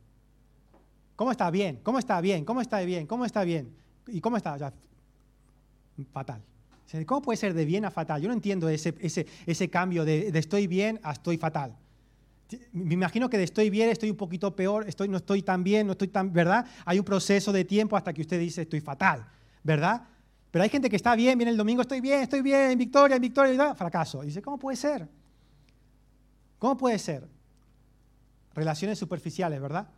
¿Cómo 1.16 1.32
está 1.32 1.50
bien? 1.50 1.80
¿Cómo 1.82 1.98
está 1.98 2.20
bien? 2.20 2.44
¿Cómo 2.44 2.60
está 2.60 2.80
bien? 2.80 3.06
¿Cómo 3.08 3.24
está 3.24 3.42
bien? 3.42 3.74
¿Y 4.06 4.20
cómo 4.20 4.36
está? 4.36 4.72
fatal. 6.12 6.42
¿Cómo 7.06 7.22
puede 7.22 7.36
ser 7.36 7.54
de 7.54 7.64
bien 7.64 7.84
a 7.84 7.90
fatal? 7.90 8.22
Yo 8.22 8.28
no 8.28 8.34
entiendo 8.34 8.68
ese, 8.68 8.94
ese, 9.00 9.68
cambio 9.70 10.04
de, 10.04 10.30
de 10.30 10.38
estoy 10.38 10.68
bien 10.68 11.00
a 11.02 11.12
estoy 11.12 11.36
fatal 11.36 11.76
me 12.72 12.94
imagino 12.94 13.28
que 13.28 13.42
estoy 13.42 13.70
bien, 13.70 13.90
estoy 13.90 14.10
un 14.10 14.16
poquito 14.16 14.54
peor, 14.54 14.88
estoy, 14.88 15.08
no 15.08 15.18
estoy 15.18 15.42
tan 15.42 15.62
bien, 15.62 15.86
no 15.86 15.92
estoy 15.92 16.08
tan, 16.08 16.32
¿verdad? 16.32 16.66
Hay 16.84 16.98
un 16.98 17.04
proceso 17.04 17.52
de 17.52 17.64
tiempo 17.64 17.96
hasta 17.96 18.12
que 18.12 18.22
usted 18.22 18.38
dice 18.38 18.62
estoy 18.62 18.80
fatal, 18.80 19.26
¿verdad? 19.62 20.02
Pero 20.50 20.62
hay 20.62 20.68
gente 20.68 20.90
que 20.90 20.96
está 20.96 21.14
bien, 21.14 21.38
viene 21.38 21.52
el 21.52 21.56
domingo, 21.56 21.82
estoy 21.82 22.00
bien, 22.00 22.20
estoy 22.22 22.42
bien, 22.42 22.72
en 22.72 22.78
victoria, 22.78 23.16
en 23.16 23.22
victoria, 23.22 23.74
fracaso. 23.74 24.22
Y 24.24 24.26
dice, 24.26 24.42
¿cómo 24.42 24.58
puede 24.58 24.76
ser? 24.76 25.08
¿Cómo 26.58 26.76
puede 26.76 26.98
ser? 26.98 27.28
Relaciones 28.54 28.98
superficiales, 28.98 29.60
¿verdad? 29.60 29.88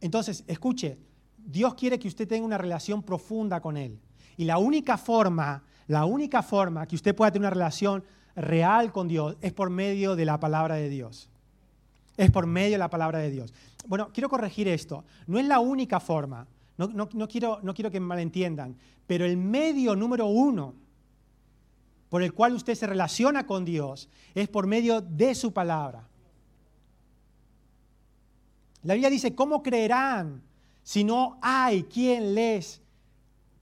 Entonces, 0.00 0.44
escuche, 0.46 0.98
Dios 1.38 1.74
quiere 1.74 1.98
que 1.98 2.08
usted 2.08 2.28
tenga 2.28 2.44
una 2.44 2.58
relación 2.58 3.02
profunda 3.02 3.60
con 3.60 3.76
Él. 3.76 3.98
Y 4.36 4.44
la 4.44 4.58
única 4.58 4.98
forma, 4.98 5.64
la 5.86 6.04
única 6.04 6.42
forma 6.42 6.86
que 6.86 6.96
usted 6.96 7.14
pueda 7.14 7.30
tener 7.30 7.46
una 7.46 7.54
relación 7.54 8.04
real 8.36 8.92
con 8.92 9.08
Dios 9.08 9.36
es 9.40 9.52
por 9.52 9.70
medio 9.70 10.16
de 10.16 10.26
la 10.26 10.38
palabra 10.38 10.74
de 10.74 10.88
Dios 10.90 11.30
es 12.16 12.30
por 12.30 12.46
medio 12.46 12.72
de 12.72 12.78
la 12.78 12.90
palabra 12.90 13.18
de 13.18 13.30
Dios. 13.30 13.52
Bueno, 13.86 14.10
quiero 14.12 14.28
corregir 14.28 14.68
esto. 14.68 15.04
No 15.26 15.38
es 15.38 15.46
la 15.46 15.60
única 15.60 16.00
forma. 16.00 16.46
No, 16.76 17.08
quiero, 17.28 17.60
no 17.62 17.74
quiero 17.74 17.90
que 17.90 18.00
me 18.00 18.06
malentiendan. 18.06 18.76
Pero 19.06 19.24
el 19.24 19.36
medio 19.36 19.94
número 19.94 20.26
uno 20.26 20.74
por 22.08 22.22
el 22.22 22.32
cual 22.32 22.54
usted 22.54 22.74
se 22.74 22.86
relaciona 22.86 23.46
con 23.46 23.64
Dios 23.64 24.08
es 24.34 24.48
por 24.48 24.66
medio 24.66 25.00
de 25.00 25.34
su 25.34 25.52
palabra. 25.52 26.08
La 28.82 28.94
Biblia 28.94 29.10
dice, 29.10 29.34
¿cómo 29.34 29.62
creerán 29.62 30.42
si 30.82 31.04
no 31.04 31.38
hay 31.42 31.84
quien 31.84 32.34
les 32.34 32.80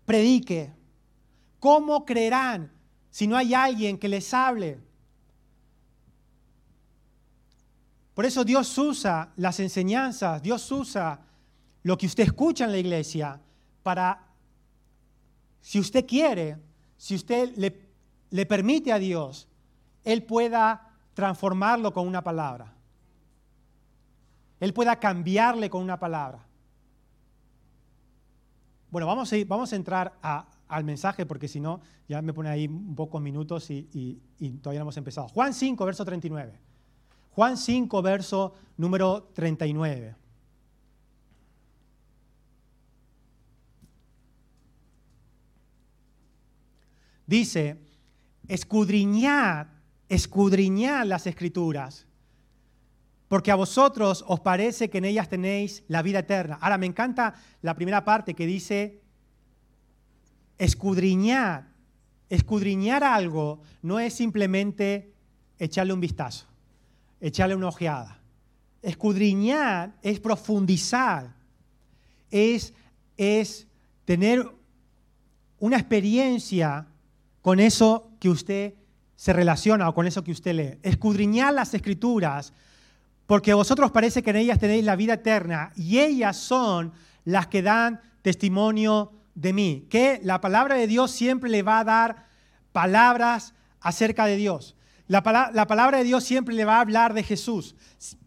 predique? 0.05 0.73
¿Cómo 1.61 2.05
creerán 2.05 2.71
si 3.11 3.27
no 3.27 3.37
hay 3.37 3.55
alguien 3.55 3.97
que 3.97 4.09
les 4.09 4.35
hable? 4.35 4.81
Por 8.15 8.27
eso 8.27 8.45
Dios 8.45 8.77
usa 8.77 9.33
las 9.37 9.59
enseñanzas, 9.61 10.43
Dios 10.43 10.71
usa 10.71 11.21
lo 11.83 11.97
que 11.97 12.07
usted 12.07 12.25
escucha 12.25 12.65
en 12.65 12.73
la 12.73 12.79
iglesia 12.79 13.41
para, 13.83 14.27
si 15.61 15.81
usted 15.81 16.07
quiere, 16.07 16.59
si 16.97 17.15
usted 17.15 17.57
le, 17.57 18.47
permite 18.47 18.93
a 18.93 18.99
Dios, 18.99 19.49
Él 20.05 20.23
pueda 20.25 20.91
transformarlo 21.15 21.93
con 21.93 22.07
una 22.07 22.23
palabra. 22.23 22.75
Él 24.61 24.73
pueda 24.75 24.97
cambiarle 25.01 25.69
con 25.71 25.83
una 25.83 25.99
palabra. 25.99 26.47
Bueno, 28.91 29.07
vamos 29.07 29.33
a, 29.33 29.37
vamos 29.47 29.73
a 29.73 29.77
entrar 29.77 30.13
al 30.69 30.85
mensaje, 30.85 31.25
porque 31.25 31.49
si 31.49 31.61
no, 31.61 31.81
ya 32.09 32.21
me 32.21 32.35
pone 32.35 32.51
ahí 32.51 32.67
un 32.67 32.95
pocos 32.95 33.23
minutos 33.23 33.71
y, 33.71 33.89
y 34.39 34.51
todavía 34.59 34.81
no 34.81 34.85
hemos 34.85 34.99
empezado. 34.99 35.29
Juan 35.29 35.55
5, 35.55 35.85
verso 35.87 36.05
39. 36.05 36.72
Juan 37.35 37.57
5, 37.57 38.03
verso 38.03 38.55
número 38.77 39.31
39. 39.35 40.17
Dice, 47.27 47.79
escudriñad, 48.47 49.67
escudriñad 50.09 51.07
las 51.07 51.27
escrituras, 51.27 52.07
porque 53.29 53.51
a 53.51 53.55
vosotros 53.55 54.23
os 54.29 54.41
parece 54.41 54.91
que 54.91 54.99
en 54.99 55.07
ellas 55.07 55.31
tenéis 55.31 55.85
la 55.89 56.03
vida 56.03 56.19
eterna. 56.19 56.59
Ahora, 56.61 56.77
me 56.77 56.85
encanta 56.85 57.35
la 57.63 57.75
primera 57.75 58.05
parte 58.05 58.35
que 58.35 58.47
dice, 58.47 59.01
escudriñar. 60.59 61.73
Escudriñar 62.29 63.05
algo 63.05 63.61
no 63.83 64.01
es 64.01 64.15
simplemente 64.15 65.15
echarle 65.59 65.93
un 65.93 66.01
vistazo, 66.01 66.47
echarle 67.23 67.55
una 67.55 67.69
ojeada. 67.69 68.19
Escudriñar 68.83 69.95
es 70.03 70.21
profundizar, 70.21 71.33
es, 72.31 72.75
es 73.17 73.67
tener 74.05 74.47
una 75.61 75.77
experiencia 75.77 76.87
con 77.41 77.61
eso 77.61 78.11
que 78.19 78.29
usted 78.29 78.75
se 79.15 79.33
relaciona 79.33 79.89
o 79.89 79.95
con 79.95 80.07
eso 80.07 80.25
que 80.25 80.33
usted 80.33 80.55
lee. 80.55 80.79
Escudriñar 80.83 81.55
las 81.55 81.73
escrituras 81.73 82.53
porque 83.27 83.55
vosotros 83.55 83.93
parece 83.93 84.23
que 84.23 84.31
en 84.31 84.37
ellas 84.37 84.59
tenéis 84.59 84.85
la 84.85 84.97
vida 84.97 85.15
eterna 85.15 85.73
y 85.77 86.01
ellas 86.01 86.37
son 86.37 86.93
las 87.25 87.47
que 87.47 87.63
dan 87.63 88.01
testimonio 88.23 89.13
de 89.37 89.53
mí. 89.53 89.87
Que 89.89 90.21
la 90.25 90.41
palabra 90.41 90.75
de 90.75 90.89
Dios 90.89 91.13
siempre 91.13 91.49
le 91.49 91.63
va 91.63 91.79
a 91.79 91.85
dar 91.85 92.27
palabras 92.73 93.55
acerca 93.81 94.27
de 94.27 94.37
Dios. 94.37 94.75
La, 95.13 95.23
palabra 95.23 95.99
de 95.99 96.05
Dios 96.05 96.25
siempre 96.25 96.55
le 96.55 96.65
va 96.65 96.79
a 96.79 96.81
hablar 96.81 97.13
de 97.13 97.23
Jesús. 97.23 97.77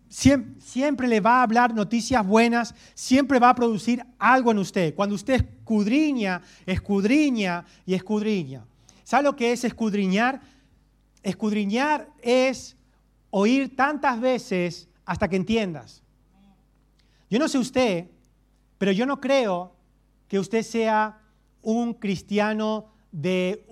Siempre, 0.07 0.61
siempre, 0.61 1.07
le 1.07 1.19
va 1.19 1.39
a 1.39 1.41
hablar 1.41 1.73
noticias 1.73 2.23
buenas, 2.23 2.75
siempre 2.93 3.39
va 3.39 3.49
a 3.49 3.55
producir 3.55 4.05
algo 4.19 4.51
en 4.51 4.59
usted. 4.59 4.93
Cuando 4.93 5.15
usted 5.15 5.33
escudriña, 5.33 6.43
escudriña 6.63 7.65
y 7.87 7.95
escudriña. 7.95 8.67
¿Sabe 9.03 9.23
lo 9.23 9.35
que 9.35 9.51
es 9.51 9.63
escudriñar? 9.63 10.41
Escudriñar 11.23 12.07
es 12.21 12.77
oír 13.31 13.75
tantas 13.75 14.21
veces 14.21 14.87
hasta 15.05 15.27
que 15.27 15.37
entiendas. 15.37 16.03
Yo 17.31 17.39
no 17.39 17.47
sé 17.47 17.57
usted, 17.57 18.11
pero 18.77 18.91
yo 18.91 19.07
no 19.07 19.19
creo 19.19 19.75
que 20.27 20.37
usted 20.37 20.61
sea 20.61 21.17
un 21.63 21.95
cristiano 21.95 22.93
de 23.11 23.65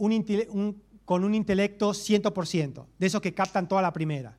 con 1.06 1.24
un 1.24 1.36
intelecto 1.36 1.92
100%, 1.92 2.86
de 2.98 3.08
esos 3.08 3.22
que 3.22 3.34
captan 3.34 3.68
toda 3.68 3.82
la 3.82 3.94
primera. 3.94 4.38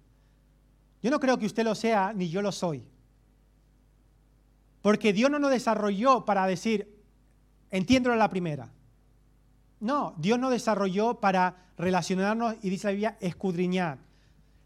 Yo 1.02 1.10
no 1.10 1.20
creo 1.20 1.38
que 1.38 1.46
usted 1.46 1.64
lo 1.64 1.74
sea, 1.74 2.12
ni 2.14 2.28
yo 2.28 2.40
lo 2.40 2.50
soy. 2.50 2.82
Porque 4.80 5.12
Dios 5.12 5.30
no 5.30 5.38
nos 5.38 5.50
desarrolló 5.50 6.24
para 6.24 6.46
decir, 6.46 6.94
entiendo 7.70 8.14
la 8.14 8.28
primera. 8.28 8.70
No, 9.80 10.14
Dios 10.16 10.38
nos 10.38 10.50
desarrolló 10.50 11.20
para 11.20 11.56
relacionarnos 11.76 12.56
y 12.62 12.70
dice 12.70 12.86
la 12.86 12.92
Biblia, 12.92 13.16
escudriñar. 13.20 13.98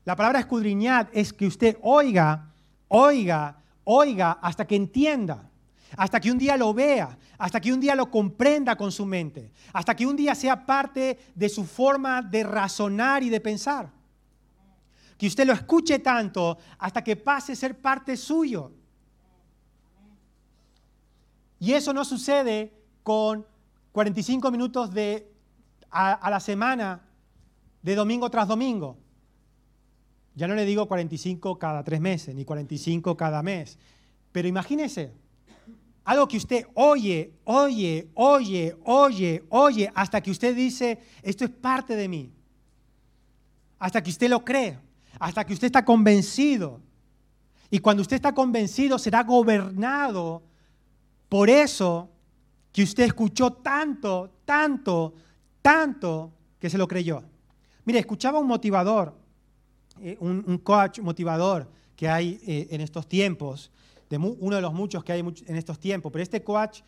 La 0.05 0.17
palabra 0.17 0.41
escudriñar 0.41 1.11
es 1.13 1.33
que 1.33 1.47
usted 1.47 1.77
oiga, 1.83 2.53
oiga, 2.89 3.59
oiga 3.85 4.33
hasta 4.43 4.67
que 4.67 4.77
entienda, 4.77 5.48
hasta 5.96 6.20
que 6.20 6.31
un 6.31 6.38
día 6.38 6.57
lo 6.57 6.74
vea, 6.74 7.16
hasta 7.38 7.61
que 7.61 7.72
un 7.72 7.81
día 7.81 7.94
lo 7.94 8.11
comprenda 8.11 8.77
con 8.77 8.92
su 8.92 9.07
mente, 9.07 9.53
hasta 9.72 9.94
que 9.94 10.07
un 10.07 10.16
día 10.16 10.35
sea 10.35 10.66
parte 10.66 11.18
de 11.35 11.48
su 11.48 11.64
forma 11.64 12.22
de 12.22 12.44
razonar 12.44 13.22
y 13.22 13.31
de 13.31 13.40
pensar. 13.40 13.90
Que 15.16 15.27
usted 15.27 15.46
lo 15.46 15.53
escuche 15.53 15.98
tanto 15.98 16.59
hasta 16.79 17.03
que 17.03 17.16
pase 17.16 17.53
a 17.53 17.57
ser 17.57 17.81
parte 17.81 18.16
suyo. 18.16 18.72
Y 21.59 21.72
eso 21.72 21.92
no 21.92 22.05
sucede 22.05 22.72
con 23.03 23.44
45 23.92 24.51
minutos 24.51 24.92
de, 24.92 25.33
a, 25.90 26.12
a 26.12 26.31
la 26.31 26.38
semana, 26.38 27.03
de 27.83 27.94
domingo 27.94 28.31
tras 28.31 28.46
domingo. 28.46 28.96
Ya 30.35 30.46
no 30.46 30.55
le 30.55 30.64
digo 30.64 30.87
45 30.87 31.59
cada 31.59 31.83
tres 31.83 32.01
meses, 32.01 32.33
ni 32.35 32.44
45 32.44 33.16
cada 33.16 33.42
mes. 33.42 33.77
Pero 34.31 34.46
imagínese, 34.46 35.12
algo 36.09 36.27
que 36.27 36.38
usted 36.38 36.64
oye, 36.73 37.35
oye, 37.44 38.09
oye, 38.14 38.75
oye, 38.85 39.44
oye, 39.51 39.92
hasta 39.94 40.23
que 40.23 40.31
usted 40.31 40.57
dice, 40.57 40.99
esto 41.23 41.44
es 41.44 41.51
parte 41.51 41.97
de 41.97 42.09
mí. 42.09 42.33
Hasta 43.79 44.03
que 44.03 44.09
usted 44.09 44.31
lo 44.31 44.42
cree, 44.42 44.79
hasta 45.21 45.44
que 45.44 45.53
usted 45.53 45.66
está 45.66 45.85
convencido. 45.85 46.81
Y 47.71 47.81
cuando 47.81 48.01
usted 48.01 48.16
está 48.16 48.35
convencido, 48.35 48.99
será 48.99 49.23
gobernado 49.23 50.42
por 51.29 51.51
eso 51.51 52.09
que 52.73 52.85
usted 52.85 53.05
escuchó 53.05 53.53
tanto, 53.53 54.31
tanto, 54.47 55.12
tanto 55.61 56.33
que 56.59 56.71
se 56.71 56.79
lo 56.79 56.88
creyó. 56.88 57.23
Mire, 57.85 57.99
escuchaba 57.99 58.38
un 58.38 58.47
motivador 58.47 59.14
eh, 60.01 60.16
un, 60.21 60.57
coach 60.59 61.01
motivador 61.01 61.68
que 61.97 62.09
hay 62.09 62.40
eh, 62.47 62.68
en 62.71 62.81
estos 62.81 63.07
tiempos, 63.07 63.71
uno 64.11 64.57
de 64.57 64.62
los 64.62 64.73
muchos 64.73 65.05
que 65.05 65.12
hay 65.12 65.21
en 65.21 65.57
estos 65.57 65.79
tiempos, 65.79 66.11
pero 66.11 66.23
este 66.23 66.42
coach 66.42 66.81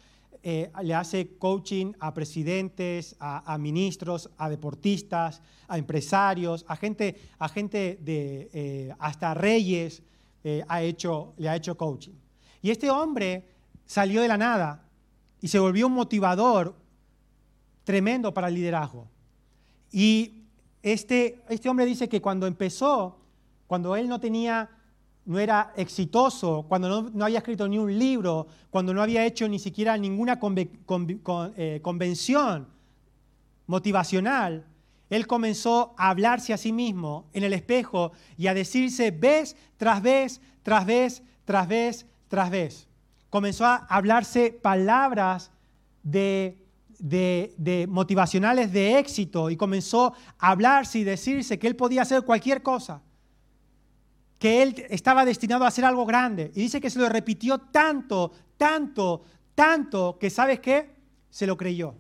eh, 0.42 0.70
le 0.83 0.94
hace 0.94 1.37
coaching 1.37 1.92
a 2.00 2.14
presidentes, 2.14 3.14
a, 3.20 3.59
ministros, 3.59 4.30
a 4.38 4.48
deportistas, 4.48 5.42
a 5.68 5.76
empresarios, 5.76 6.64
a 6.66 6.76
gente, 6.76 7.20
a 7.38 7.48
gente 7.48 7.98
de, 8.00 8.94
hasta 8.98 9.35
reyes 9.35 10.02
ha 10.66 10.83
hecho, 10.83 11.35
le 11.37 11.48
ha 11.48 11.56
hecho 11.56 11.76
coaching. 11.76 12.14
Y 12.62 12.70
este 12.70 12.90
hombre 12.90 13.44
salió 13.85 14.22
de 14.22 14.28
la 14.28 14.38
nada 14.38 14.83
y 15.40 15.48
se 15.48 15.59
volvió 15.59 15.87
un 15.87 15.94
motivador 15.94 16.74
tremendo 17.85 18.33
para 18.33 18.48
el 18.48 18.54
liderazgo. 18.54 19.09
Y 19.90 20.44
este, 20.83 21.42
este 21.48 21.68
hombre 21.68 21.87
dice 21.87 22.09
que 22.09 22.20
cuando 22.20 22.46
empezó, 22.46 23.18
cuando 23.66 23.96
él 23.96 24.09
no 24.09 24.20
tenía, 24.20 24.70
no 25.26 25.38
era 25.38 25.72
exitoso, 25.76 26.64
cuando 26.68 27.11
no, 27.11 27.24
había 27.24 27.38
escrito 27.38 27.68
ni 27.68 27.78
un 27.78 27.96
libro, 27.98 28.46
cuando 28.70 28.92
no 28.92 29.02
había 29.02 29.24
hecho 29.24 29.48
ni 29.48 29.59
siquiera 29.59 29.96
ninguna 29.96 30.38
eh, 31.56 31.80
convención 31.83 32.68
motivacional, 33.66 34.66
él 35.09 35.26
comenzó 35.26 35.94
a 35.96 36.11
hablarse 36.11 36.52
a 36.52 36.56
sí 36.56 36.72
mismo 36.72 37.28
en 37.33 37.44
el 37.44 37.52
espejo 37.52 38.12
y 38.37 38.46
a 38.46 38.54
decirse 38.54 39.11
vez 39.11 39.56
tras 39.76 40.02
vez, 40.02 40.40
tras 40.62 40.87
vez, 40.87 41.22
tras 41.44 41.68
vez, 41.68 42.06
tras 42.28 42.50
vez. 42.50 42.88
Comenzó 43.28 43.66
a 43.66 43.76
hablarse 43.76 44.52
palabras 44.52 45.50
de 46.02 46.61
de, 47.00 47.87
motivacionales 47.88 48.72
de 48.72 48.98
éxito 48.98 49.50
y 49.50 49.56
comenzó 49.56 50.14
a 50.38 50.50
hablarse 50.50 50.98
y 50.98 51.04
decirse 51.04 51.59
que 51.59 51.66
él 51.66 51.76
podía 51.76 52.02
hacer 52.02 52.22
cualquier 52.22 52.62
cosa, 52.62 53.02
que 54.40 54.62
él 54.62 54.87
estaba 54.88 55.26
destinado 55.26 55.64
a 55.64 55.68
hacer 55.68 55.85
algo 55.85 56.07
grande. 56.07 56.50
Y 56.55 56.62
dice 56.62 56.81
que 56.81 56.88
se 56.88 56.98
lo 56.98 57.11
repitió 57.11 57.59
tanto, 57.59 58.33
tanto, 58.57 59.22
tanto, 59.55 60.16
que 60.18 60.31
sabes 60.31 60.61
qué, 60.61 60.96
se 61.29 61.46
lo 61.46 61.59
creyó. 61.59 61.94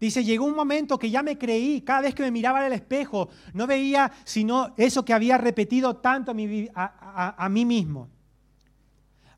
Dice, 0.00 0.24
llegó 0.24 0.46
un 0.46 0.56
momento 0.56 0.98
que 0.98 1.10
ya 1.10 1.22
me 1.22 1.36
creí, 1.36 1.82
cada 1.82 2.00
vez 2.00 2.14
que 2.14 2.22
me 2.22 2.30
miraba 2.30 2.60
en 2.60 2.68
el 2.68 2.72
espejo, 2.72 3.28
no 3.52 3.66
veía 3.66 4.10
sino 4.24 4.72
eso 4.78 5.04
que 5.04 5.12
había 5.12 5.36
repetido 5.36 5.96
tanto 5.96 6.32
a, 6.74 7.44
a 7.44 7.48
mí 7.50 7.66
mismo. 7.66 8.08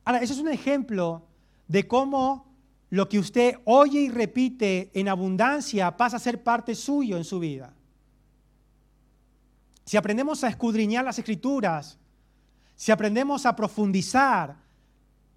Ahora, 0.05 0.21
eso 0.21 0.33
es 0.33 0.39
un 0.39 0.49
ejemplo 0.49 1.27
de 1.67 1.89
cómo 1.89 2.55
lo 2.91 3.09
que 3.09 3.19
usted 3.19 3.57
oye 3.65 4.03
y 4.03 4.09
repite 4.09 4.93
en 4.95 5.09
abundancia 5.09 5.97
pasa 5.97 6.19
a 6.19 6.21
ser 6.21 6.45
parte 6.45 6.77
suyo 6.77 7.17
en 7.17 7.25
su 7.25 7.41
vida. 7.41 7.75
Si 9.85 9.97
aprendemos 9.97 10.45
a 10.45 10.49
escudriñar 10.49 11.05
las 11.05 11.19
escrituras, 11.19 12.00
si 12.81 12.91
aprendemos 12.91 13.45
a 13.45 13.55
profundizar, 13.55 14.57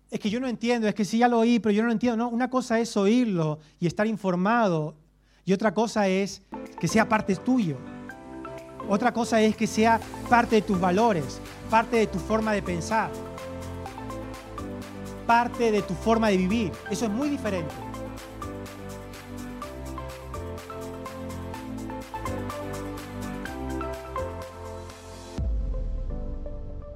es 0.09 0.17
que 0.17 0.29
yo 0.29 0.39
no 0.39 0.47
entiendo, 0.47 0.87
es 0.87 0.95
que 0.95 1.03
sí 1.03 1.17
ya 1.17 1.27
lo 1.27 1.39
oí, 1.39 1.59
pero 1.59 1.73
yo 1.73 1.81
no 1.81 1.87
lo 1.87 1.91
entiendo. 1.91 2.15
No, 2.15 2.29
una 2.29 2.49
cosa 2.49 2.79
es 2.79 2.95
oírlo 2.95 3.59
y 3.81 3.87
estar 3.87 4.07
informado, 4.07 4.95
y 5.43 5.51
otra 5.51 5.73
cosa 5.73 6.07
es 6.07 6.41
que 6.79 6.87
sea 6.87 7.09
parte 7.09 7.35
tuyo. 7.35 7.75
Otra 8.87 9.11
cosa 9.11 9.41
es 9.41 9.57
que 9.57 9.67
sea 9.67 9.99
parte 10.29 10.55
de 10.55 10.61
tus 10.61 10.79
valores, 10.79 11.41
parte 11.69 11.97
de 11.97 12.07
tu 12.07 12.17
forma 12.17 12.53
de 12.53 12.61
pensar 12.61 13.11
parte 15.25 15.71
de 15.71 15.81
tu 15.81 15.93
forma 15.93 16.29
de 16.29 16.37
vivir. 16.37 16.71
Eso 16.89 17.05
es 17.05 17.11
muy 17.11 17.29
diferente. 17.29 17.73